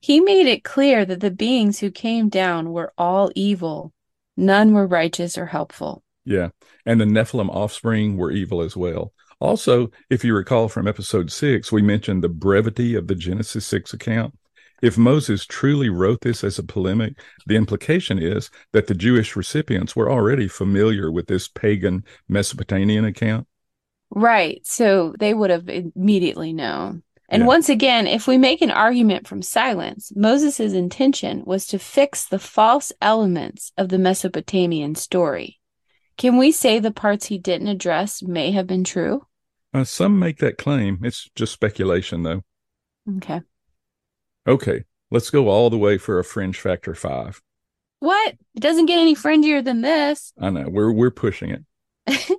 He 0.00 0.20
made 0.20 0.46
it 0.46 0.62
clear 0.62 1.04
that 1.04 1.20
the 1.20 1.30
beings 1.30 1.80
who 1.80 1.90
came 1.90 2.28
down 2.28 2.72
were 2.72 2.92
all 2.96 3.32
evil, 3.34 3.92
none 4.36 4.72
were 4.72 4.86
righteous 4.86 5.36
or 5.36 5.46
helpful. 5.46 6.02
Yeah. 6.24 6.50
And 6.84 7.00
the 7.00 7.04
Nephilim 7.04 7.48
offspring 7.48 8.16
were 8.16 8.30
evil 8.30 8.60
as 8.60 8.76
well. 8.76 9.12
Also, 9.40 9.90
if 10.10 10.24
you 10.24 10.34
recall 10.34 10.68
from 10.68 10.88
episode 10.88 11.30
six, 11.30 11.70
we 11.70 11.82
mentioned 11.82 12.22
the 12.22 12.28
brevity 12.28 12.94
of 12.94 13.06
the 13.06 13.14
Genesis 13.14 13.66
6 13.66 13.92
account. 13.92 14.34
If 14.82 14.98
Moses 14.98 15.46
truly 15.46 15.88
wrote 15.88 16.20
this 16.20 16.44
as 16.44 16.58
a 16.58 16.62
polemic, 16.62 17.18
the 17.46 17.56
implication 17.56 18.18
is 18.18 18.50
that 18.72 18.86
the 18.86 18.94
Jewish 18.94 19.34
recipients 19.34 19.96
were 19.96 20.10
already 20.10 20.48
familiar 20.48 21.10
with 21.10 21.26
this 21.26 21.48
pagan 21.48 22.04
Mesopotamian 22.28 23.04
account. 23.04 23.46
Right. 24.10 24.60
So 24.64 25.14
they 25.18 25.34
would 25.34 25.50
have 25.50 25.68
immediately 25.68 26.52
known. 26.52 27.02
And 27.28 27.42
Yeah. 27.42 27.46
once 27.46 27.68
again, 27.68 28.06
if 28.06 28.28
we 28.28 28.38
make 28.38 28.62
an 28.62 28.70
argument 28.70 29.26
from 29.26 29.42
silence, 29.42 30.12
Moses' 30.14 30.60
intention 30.60 31.42
was 31.44 31.66
to 31.66 31.78
fix 31.78 32.24
the 32.24 32.38
false 32.38 32.92
elements 33.02 33.72
of 33.76 33.88
the 33.88 33.98
Mesopotamian 33.98 34.94
story. 34.94 35.58
Can 36.16 36.38
we 36.38 36.52
say 36.52 36.78
the 36.78 36.92
parts 36.92 37.26
he 37.26 37.38
didn't 37.38 37.68
address 37.68 38.22
may 38.22 38.52
have 38.52 38.66
been 38.66 38.84
true? 38.84 39.26
Uh, 39.74 39.84
some 39.84 40.18
make 40.18 40.38
that 40.38 40.56
claim. 40.56 41.00
It's 41.02 41.28
just 41.34 41.52
speculation, 41.52 42.22
though. 42.22 42.42
Okay. 43.16 43.40
Okay, 44.46 44.84
let's 45.10 45.30
go 45.30 45.48
all 45.48 45.70
the 45.70 45.78
way 45.78 45.98
for 45.98 46.18
a 46.18 46.24
fringe 46.24 46.60
factor 46.60 46.94
five. 46.94 47.42
What? 48.00 48.34
It 48.54 48.60
doesn't 48.60 48.86
get 48.86 48.98
any 48.98 49.14
fringier 49.14 49.64
than 49.64 49.80
this. 49.80 50.32
I 50.40 50.50
know 50.50 50.68
we're 50.68 50.92
we're 50.92 51.10
pushing 51.10 51.64
it. 52.06 52.38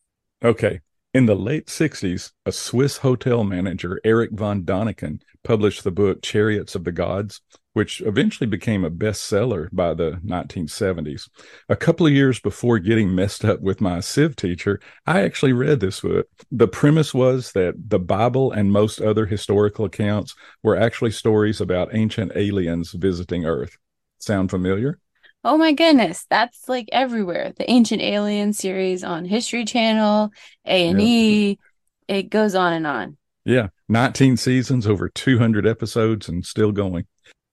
okay. 0.44 0.80
In 1.14 1.24
the 1.24 1.34
late 1.34 1.68
60s, 1.68 2.32
a 2.44 2.52
Swiss 2.52 2.98
hotel 2.98 3.42
manager, 3.42 3.98
Eric 4.04 4.32
von 4.32 4.62
Daniken, 4.64 5.22
published 5.42 5.82
the 5.82 5.90
book 5.90 6.20
Chariots 6.20 6.74
of 6.74 6.84
the 6.84 6.92
Gods, 6.92 7.40
which 7.72 8.02
eventually 8.02 8.46
became 8.46 8.84
a 8.84 8.90
bestseller 8.90 9.70
by 9.72 9.94
the 9.94 10.20
1970s. 10.22 11.30
A 11.70 11.76
couple 11.76 12.06
of 12.06 12.12
years 12.12 12.40
before 12.40 12.78
getting 12.78 13.14
messed 13.14 13.42
up 13.42 13.62
with 13.62 13.80
my 13.80 14.00
Civ 14.00 14.36
teacher, 14.36 14.80
I 15.06 15.22
actually 15.22 15.54
read 15.54 15.80
this 15.80 16.02
book. 16.02 16.26
The 16.50 16.68
premise 16.68 17.14
was 17.14 17.52
that 17.52 17.74
the 17.88 17.98
Bible 17.98 18.52
and 18.52 18.70
most 18.70 19.00
other 19.00 19.24
historical 19.24 19.86
accounts 19.86 20.34
were 20.62 20.76
actually 20.76 21.12
stories 21.12 21.58
about 21.58 21.94
ancient 21.94 22.32
aliens 22.34 22.92
visiting 22.92 23.46
Earth. 23.46 23.78
Sound 24.18 24.50
familiar? 24.50 25.00
Oh 25.44 25.56
my 25.56 25.72
goodness, 25.72 26.26
that's 26.28 26.68
like 26.68 26.88
everywhere. 26.90 27.52
The 27.56 27.70
Ancient 27.70 28.02
Alien 28.02 28.52
series 28.52 29.04
on 29.04 29.24
History 29.24 29.64
Channel, 29.64 30.30
A&E, 30.66 31.58
it 32.08 32.30
goes 32.30 32.54
on 32.54 32.72
and 32.72 32.86
on. 32.86 33.16
Yeah, 33.44 33.68
19 33.88 34.36
seasons, 34.36 34.86
over 34.86 35.08
200 35.08 35.66
episodes, 35.66 36.28
and 36.28 36.44
still 36.44 36.72
going. 36.72 37.06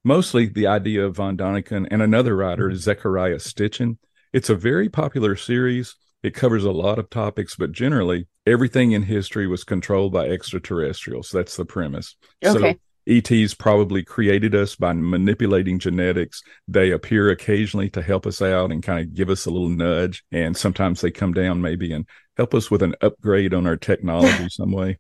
Mostly 0.04 0.48
the 0.48 0.68
idea 0.68 1.06
of 1.06 1.16
Von 1.16 1.38
Daniken 1.38 1.88
and 1.90 2.02
another 2.02 2.36
writer, 2.36 2.70
Zecharia 2.72 3.36
Sitchin. 3.36 3.98
It's 4.34 4.50
a 4.50 4.56
very 4.56 4.90
popular 4.90 5.36
series. 5.36 5.96
It 6.24 6.34
covers 6.34 6.64
a 6.64 6.72
lot 6.72 7.00
of 7.00 7.10
topics, 7.10 7.56
but 7.56 7.72
generally, 7.72 8.28
everything 8.46 8.92
in 8.92 9.04
history 9.04 9.48
was 9.48 9.64
controlled 9.64 10.12
by 10.12 10.28
extraterrestrials. 10.28 11.30
That's 11.30 11.56
the 11.56 11.66
premise. 11.66 12.16
Okay. 12.44 12.74
So 12.74 12.80
ETs 13.08 13.54
probably 13.54 14.04
created 14.04 14.56
us 14.56 14.76
by 14.76 14.94
manipulating 14.94 15.80
genetics. 15.80 16.42
They 16.68 16.92
appear 16.92 17.30
occasionally 17.30 17.90
to 17.92 18.02
help 18.02 18.26
us 18.26 18.42
out 18.42 18.72
and 18.72 18.82
kind 18.82 19.00
of 19.00 19.14
give 19.14 19.30
us 19.30 19.46
a 19.46 19.52
little 19.52 19.70
nudge. 19.70 20.24
And 20.32 20.58
sometimes 20.58 21.02
they 21.02 21.12
come 21.12 21.34
down 21.34 21.62
maybe 21.62 21.94
and 21.94 22.08
help 22.36 22.54
us 22.54 22.72
with 22.72 22.82
an 22.82 22.96
upgrade 23.02 23.54
on 23.54 23.68
our 23.68 23.78
technology 23.78 24.50
some 24.50 24.72
way. 24.72 24.98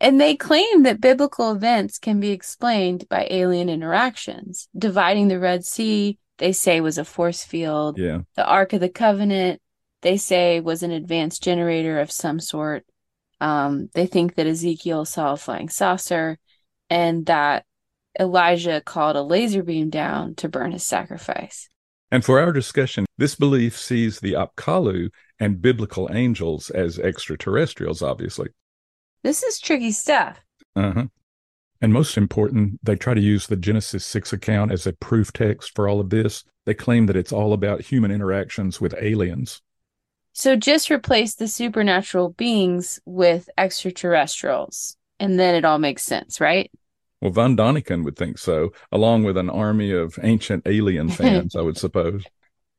And 0.00 0.20
they 0.20 0.34
claim 0.34 0.82
that 0.84 1.00
biblical 1.00 1.52
events 1.52 1.98
can 1.98 2.20
be 2.20 2.30
explained 2.30 3.08
by 3.08 3.26
alien 3.30 3.68
interactions. 3.68 4.68
Dividing 4.76 5.28
the 5.28 5.38
Red 5.38 5.64
Sea, 5.64 6.18
they 6.38 6.52
say, 6.52 6.80
was 6.80 6.96
a 6.96 7.04
force 7.04 7.44
field. 7.44 7.98
Yeah. 7.98 8.20
The 8.34 8.46
Ark 8.46 8.72
of 8.72 8.80
the 8.80 8.88
Covenant, 8.88 9.60
they 10.00 10.16
say, 10.16 10.60
was 10.60 10.82
an 10.82 10.90
advanced 10.90 11.42
generator 11.42 12.00
of 12.00 12.10
some 12.10 12.40
sort. 12.40 12.86
Um, 13.42 13.90
they 13.94 14.06
think 14.06 14.34
that 14.34 14.46
Ezekiel 14.46 15.04
saw 15.04 15.32
a 15.32 15.36
flying 15.36 15.68
saucer 15.68 16.38
and 16.90 17.24
that 17.26 17.64
Elijah 18.18 18.82
called 18.84 19.16
a 19.16 19.22
laser 19.22 19.62
beam 19.62 19.88
down 19.88 20.34
to 20.34 20.48
burn 20.48 20.72
his 20.72 20.84
sacrifice. 20.84 21.68
And 22.10 22.24
for 22.24 22.40
our 22.40 22.52
discussion, 22.52 23.06
this 23.18 23.36
belief 23.36 23.78
sees 23.78 24.18
the 24.18 24.32
Apkallu 24.32 25.10
and 25.38 25.62
biblical 25.62 26.10
angels 26.12 26.68
as 26.70 26.98
extraterrestrials, 26.98 28.02
obviously. 28.02 28.48
This 29.22 29.44
is 29.44 29.60
tricky 29.60 29.92
stuff. 29.92 30.40
Uh-huh. 30.74 31.06
And 31.80 31.92
most 31.92 32.16
important, 32.16 32.80
they 32.82 32.96
try 32.96 33.14
to 33.14 33.20
use 33.20 33.46
the 33.46 33.56
Genesis 33.56 34.04
6 34.04 34.32
account 34.32 34.72
as 34.72 34.86
a 34.86 34.92
proof 34.92 35.32
text 35.32 35.74
for 35.74 35.88
all 35.88 36.00
of 36.00 36.10
this. 36.10 36.42
They 36.66 36.74
claim 36.74 37.06
that 37.06 37.16
it's 37.16 37.32
all 37.32 37.52
about 37.52 37.80
human 37.80 38.10
interactions 38.10 38.80
with 38.80 38.94
aliens. 39.00 39.62
So 40.32 40.56
just 40.56 40.90
replace 40.90 41.34
the 41.34 41.48
supernatural 41.48 42.30
beings 42.30 43.00
with 43.04 43.48
extraterrestrials. 43.56 44.96
and 45.18 45.38
then 45.38 45.54
it 45.54 45.64
all 45.66 45.78
makes 45.78 46.02
sense, 46.02 46.40
right? 46.40 46.70
Well, 47.20 47.32
Von 47.32 47.56
Daniken 47.56 48.04
would 48.04 48.16
think 48.16 48.38
so, 48.38 48.72
along 48.90 49.24
with 49.24 49.36
an 49.36 49.50
army 49.50 49.92
of 49.92 50.18
ancient 50.22 50.66
alien 50.66 51.08
fans, 51.10 51.54
I 51.54 51.60
would 51.60 51.76
suppose. 51.76 52.24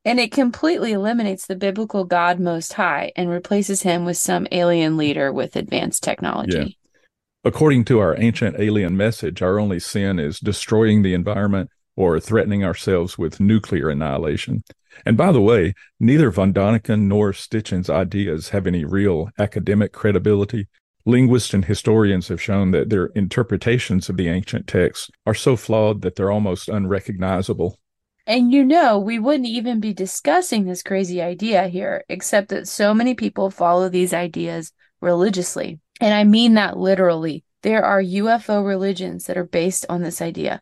And 0.03 0.19
it 0.19 0.31
completely 0.31 0.93
eliminates 0.93 1.45
the 1.45 1.55
biblical 1.55 2.05
God 2.05 2.39
Most 2.39 2.73
High 2.73 3.11
and 3.15 3.29
replaces 3.29 3.83
him 3.83 4.03
with 4.03 4.17
some 4.17 4.47
alien 4.51 4.97
leader 4.97 5.31
with 5.31 5.55
advanced 5.55 6.03
technology. 6.03 6.57
Yeah. 6.57 6.65
According 7.43 7.85
to 7.85 7.99
our 7.99 8.19
ancient 8.19 8.59
alien 8.59 8.97
message, 8.97 9.41
our 9.41 9.59
only 9.59 9.79
sin 9.79 10.19
is 10.19 10.39
destroying 10.39 11.01
the 11.01 11.13
environment 11.13 11.69
or 11.95 12.19
threatening 12.19 12.63
ourselves 12.63 13.17
with 13.17 13.39
nuclear 13.39 13.89
annihilation. 13.89 14.63
And 15.05 15.17
by 15.17 15.31
the 15.31 15.41
way, 15.41 15.73
neither 15.99 16.31
von 16.31 16.53
Daniken 16.53 17.01
nor 17.01 17.31
Sitchin's 17.31 17.89
ideas 17.89 18.49
have 18.49 18.67
any 18.67 18.83
real 18.85 19.29
academic 19.39 19.91
credibility. 19.91 20.67
Linguists 21.05 21.53
and 21.53 21.65
historians 21.65 22.27
have 22.27 22.41
shown 22.41 22.71
that 22.71 22.89
their 22.89 23.07
interpretations 23.07 24.09
of 24.09 24.17
the 24.17 24.27
ancient 24.27 24.67
texts 24.67 25.09
are 25.25 25.33
so 25.33 25.55
flawed 25.55 26.01
that 26.01 26.15
they're 26.15 26.31
almost 26.31 26.69
unrecognizable. 26.69 27.79
And 28.27 28.51
you 28.51 28.63
know, 28.63 28.99
we 28.99 29.17
wouldn't 29.17 29.47
even 29.47 29.79
be 29.79 29.93
discussing 29.93 30.65
this 30.65 30.83
crazy 30.83 31.21
idea 31.21 31.67
here, 31.67 32.03
except 32.07 32.49
that 32.49 32.67
so 32.67 32.93
many 32.93 33.15
people 33.15 33.49
follow 33.49 33.89
these 33.89 34.13
ideas 34.13 34.71
religiously. 35.01 35.79
And 35.99 36.13
I 36.13 36.23
mean 36.23 36.53
that 36.55 36.77
literally. 36.77 37.43
There 37.63 37.83
are 37.83 38.01
UFO 38.01 38.65
religions 38.65 39.25
that 39.25 39.37
are 39.37 39.45
based 39.45 39.85
on 39.89 40.01
this 40.01 40.21
idea 40.21 40.61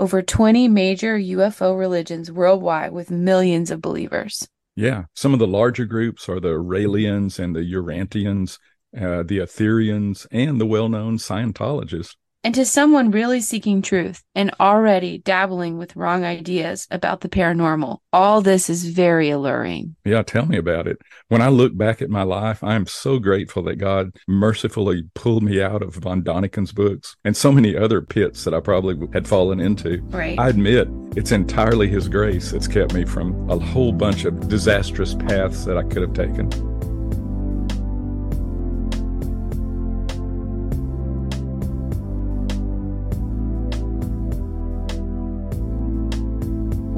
over 0.00 0.22
20 0.22 0.66
major 0.68 1.18
UFO 1.18 1.78
religions 1.78 2.32
worldwide 2.32 2.92
with 2.92 3.10
millions 3.10 3.70
of 3.70 3.82
believers. 3.82 4.48
Yeah. 4.74 5.04
Some 5.14 5.34
of 5.34 5.38
the 5.38 5.46
larger 5.46 5.84
groups 5.84 6.28
are 6.28 6.40
the 6.40 6.54
Raelians 6.54 7.38
and 7.38 7.54
the 7.54 7.62
Urantians, 7.62 8.58
uh, 8.96 9.22
the 9.22 9.38
Aetherians, 9.38 10.26
and 10.30 10.60
the 10.60 10.66
well 10.66 10.88
known 10.88 11.18
Scientologists. 11.18 12.16
And 12.42 12.54
to 12.54 12.64
someone 12.64 13.10
really 13.10 13.42
seeking 13.42 13.82
truth 13.82 14.22
and 14.34 14.50
already 14.58 15.18
dabbling 15.18 15.76
with 15.76 15.94
wrong 15.94 16.24
ideas 16.24 16.88
about 16.90 17.20
the 17.20 17.28
paranormal, 17.28 17.98
all 18.14 18.40
this 18.40 18.70
is 18.70 18.86
very 18.86 19.28
alluring. 19.28 19.96
Yeah, 20.06 20.22
tell 20.22 20.46
me 20.46 20.56
about 20.56 20.86
it. 20.86 20.96
When 21.28 21.42
I 21.42 21.48
look 21.48 21.76
back 21.76 22.00
at 22.00 22.08
my 22.08 22.22
life, 22.22 22.64
I 22.64 22.76
am 22.76 22.86
so 22.86 23.18
grateful 23.18 23.62
that 23.64 23.76
God 23.76 24.12
mercifully 24.26 25.02
pulled 25.14 25.42
me 25.42 25.60
out 25.60 25.82
of 25.82 25.96
von 25.96 26.22
Daniken's 26.22 26.72
books 26.72 27.14
and 27.26 27.36
so 27.36 27.52
many 27.52 27.76
other 27.76 28.00
pits 28.00 28.44
that 28.44 28.54
I 28.54 28.60
probably 28.60 29.06
had 29.12 29.28
fallen 29.28 29.60
into. 29.60 30.00
Right. 30.04 30.38
I 30.38 30.48
admit 30.48 30.88
it's 31.16 31.32
entirely 31.32 31.88
His 31.88 32.08
grace 32.08 32.52
that's 32.52 32.68
kept 32.68 32.94
me 32.94 33.04
from 33.04 33.50
a 33.50 33.58
whole 33.58 33.92
bunch 33.92 34.24
of 34.24 34.48
disastrous 34.48 35.14
paths 35.14 35.66
that 35.66 35.76
I 35.76 35.82
could 35.82 36.00
have 36.00 36.14
taken. 36.14 36.69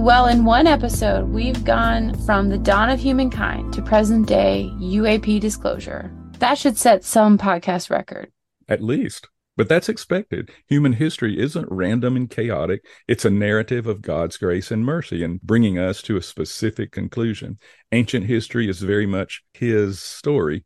Well, 0.02 0.26
in 0.26 0.44
one 0.44 0.66
episode, 0.66 1.28
we've 1.28 1.64
gone 1.64 2.18
from 2.26 2.48
the 2.48 2.58
dawn 2.58 2.90
of 2.90 2.98
humankind 2.98 3.72
to 3.74 3.82
present 3.82 4.26
day 4.26 4.68
UAP 4.80 5.38
disclosure. 5.38 6.10
That 6.40 6.58
should 6.58 6.76
set 6.76 7.04
some 7.04 7.38
podcast 7.38 7.88
record. 7.88 8.32
At 8.68 8.82
least. 8.82 9.28
But 9.56 9.68
that's 9.68 9.88
expected. 9.88 10.50
Human 10.66 10.94
history 10.94 11.38
isn't 11.38 11.70
random 11.70 12.16
and 12.16 12.28
chaotic. 12.28 12.84
It's 13.06 13.24
a 13.24 13.30
narrative 13.30 13.86
of 13.86 14.02
God's 14.02 14.36
grace 14.38 14.72
and 14.72 14.84
mercy 14.84 15.22
and 15.22 15.40
bringing 15.40 15.78
us 15.78 16.02
to 16.02 16.16
a 16.16 16.22
specific 16.22 16.90
conclusion. 16.90 17.60
Ancient 17.92 18.26
history 18.26 18.68
is 18.68 18.80
very 18.80 19.06
much 19.06 19.44
His 19.54 20.00
story. 20.00 20.64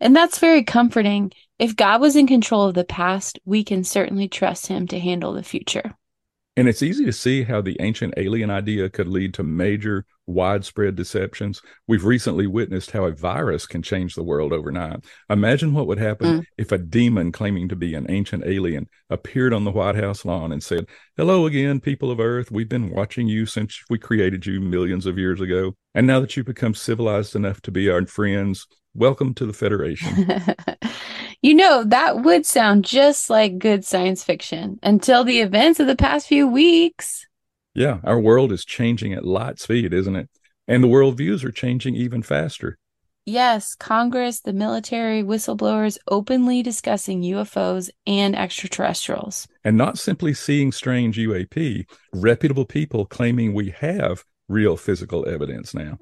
And 0.00 0.16
that's 0.16 0.38
very 0.38 0.64
comforting. 0.64 1.30
If 1.58 1.76
God 1.76 2.00
was 2.00 2.16
in 2.16 2.26
control 2.26 2.68
of 2.68 2.74
the 2.74 2.84
past, 2.84 3.38
we 3.44 3.64
can 3.64 3.84
certainly 3.84 4.28
trust 4.28 4.68
Him 4.68 4.88
to 4.88 4.98
handle 4.98 5.34
the 5.34 5.42
future. 5.42 5.94
And 6.54 6.68
it's 6.68 6.82
easy 6.82 7.06
to 7.06 7.12
see 7.12 7.44
how 7.44 7.62
the 7.62 7.78
ancient 7.80 8.12
alien 8.18 8.50
idea 8.50 8.90
could 8.90 9.08
lead 9.08 9.32
to 9.34 9.42
major, 9.42 10.04
widespread 10.26 10.94
deceptions. 10.96 11.62
We've 11.88 12.04
recently 12.04 12.46
witnessed 12.46 12.90
how 12.90 13.04
a 13.04 13.12
virus 13.12 13.64
can 13.66 13.80
change 13.80 14.14
the 14.14 14.22
world 14.22 14.52
overnight. 14.52 15.06
Imagine 15.30 15.72
what 15.72 15.86
would 15.86 15.98
happen 15.98 16.40
mm. 16.40 16.44
if 16.58 16.70
a 16.70 16.76
demon 16.76 17.32
claiming 17.32 17.70
to 17.70 17.76
be 17.76 17.94
an 17.94 18.10
ancient 18.10 18.44
alien 18.44 18.86
appeared 19.08 19.54
on 19.54 19.64
the 19.64 19.70
White 19.70 19.94
House 19.94 20.26
lawn 20.26 20.52
and 20.52 20.62
said, 20.62 20.88
Hello 21.16 21.46
again, 21.46 21.80
people 21.80 22.10
of 22.10 22.20
Earth. 22.20 22.50
We've 22.50 22.68
been 22.68 22.90
watching 22.90 23.28
you 23.28 23.46
since 23.46 23.82
we 23.88 23.98
created 23.98 24.44
you 24.44 24.60
millions 24.60 25.06
of 25.06 25.16
years 25.16 25.40
ago. 25.40 25.74
And 25.94 26.06
now 26.06 26.20
that 26.20 26.36
you've 26.36 26.44
become 26.44 26.74
civilized 26.74 27.34
enough 27.34 27.62
to 27.62 27.70
be 27.70 27.88
our 27.88 28.04
friends, 28.04 28.66
welcome 28.94 29.34
to 29.34 29.46
the 29.46 29.52
Federation. 29.52 30.26
You 31.44 31.54
know, 31.54 31.82
that 31.82 32.22
would 32.22 32.46
sound 32.46 32.84
just 32.84 33.28
like 33.28 33.58
good 33.58 33.84
science 33.84 34.22
fiction 34.22 34.78
until 34.80 35.24
the 35.24 35.40
events 35.40 35.80
of 35.80 35.88
the 35.88 35.96
past 35.96 36.28
few 36.28 36.46
weeks. 36.46 37.26
Yeah, 37.74 37.98
our 38.04 38.20
world 38.20 38.52
is 38.52 38.64
changing 38.64 39.12
at 39.12 39.24
light 39.24 39.58
speed, 39.58 39.92
isn't 39.92 40.14
it? 40.14 40.30
And 40.68 40.84
the 40.84 40.88
worldviews 40.88 41.42
are 41.42 41.50
changing 41.50 41.96
even 41.96 42.22
faster. 42.22 42.78
Yes, 43.26 43.74
Congress, 43.74 44.40
the 44.40 44.52
military, 44.52 45.24
whistleblowers 45.24 45.98
openly 46.06 46.62
discussing 46.62 47.22
UFOs 47.22 47.90
and 48.06 48.36
extraterrestrials. 48.36 49.48
And 49.64 49.76
not 49.76 49.98
simply 49.98 50.34
seeing 50.34 50.70
strange 50.70 51.18
UAP, 51.18 51.86
reputable 52.12 52.66
people 52.66 53.04
claiming 53.04 53.52
we 53.52 53.70
have 53.70 54.22
real 54.48 54.76
physical 54.76 55.28
evidence 55.28 55.74
now. 55.74 55.98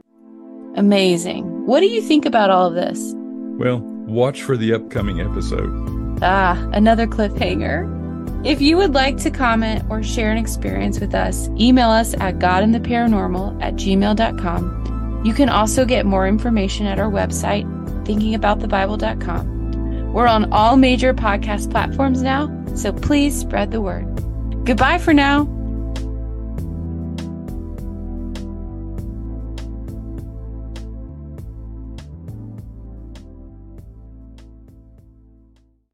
Amazing. 0.77 1.67
What 1.67 1.81
do 1.81 1.87
you 1.87 2.01
think 2.01 2.27
about 2.27 2.51
all 2.51 2.67
of 2.67 2.75
this? 2.75 3.13
Well, 3.17 3.79
watch 4.07 4.43
for 4.43 4.57
the 4.57 4.73
upcoming 4.73 5.21
episode. 5.21 6.19
Ah, 6.23 6.57
another 6.73 7.07
cliffhanger. 7.07 7.99
If 8.47 8.61
you 8.61 8.77
would 8.79 8.95
like 8.95 9.19
to 9.19 9.31
comment 9.31 9.85
or 9.91 10.03
share 10.03 10.31
an 10.31 10.39
experience 10.39 10.99
with 10.99 11.15
us, 11.15 11.49
email 11.59 11.91
us 11.91 12.15
at 12.15 12.39
godandtheparanormal 12.39 13.63
at 13.63 13.75
gmail.com. 13.75 15.23
You 15.25 15.35
can 15.35 15.51
also 15.51 15.85
get 15.85 16.07
more 16.07 16.27
information 16.27 16.87
at 16.87 16.99
our 16.99 17.11
website, 17.11 17.65
thinkingaboutthebible.com. 18.07 20.13
We're 20.13 20.27
on 20.27 20.51
all 20.53 20.77
major 20.77 21.13
podcast 21.13 21.71
platforms 21.71 22.23
now, 22.23 22.49
so 22.75 22.93
please 22.93 23.39
spread 23.39 23.71
the 23.71 23.83
word. 23.83 24.07
Goodbye 24.65 24.99
for 24.99 25.13
now. 25.13 25.45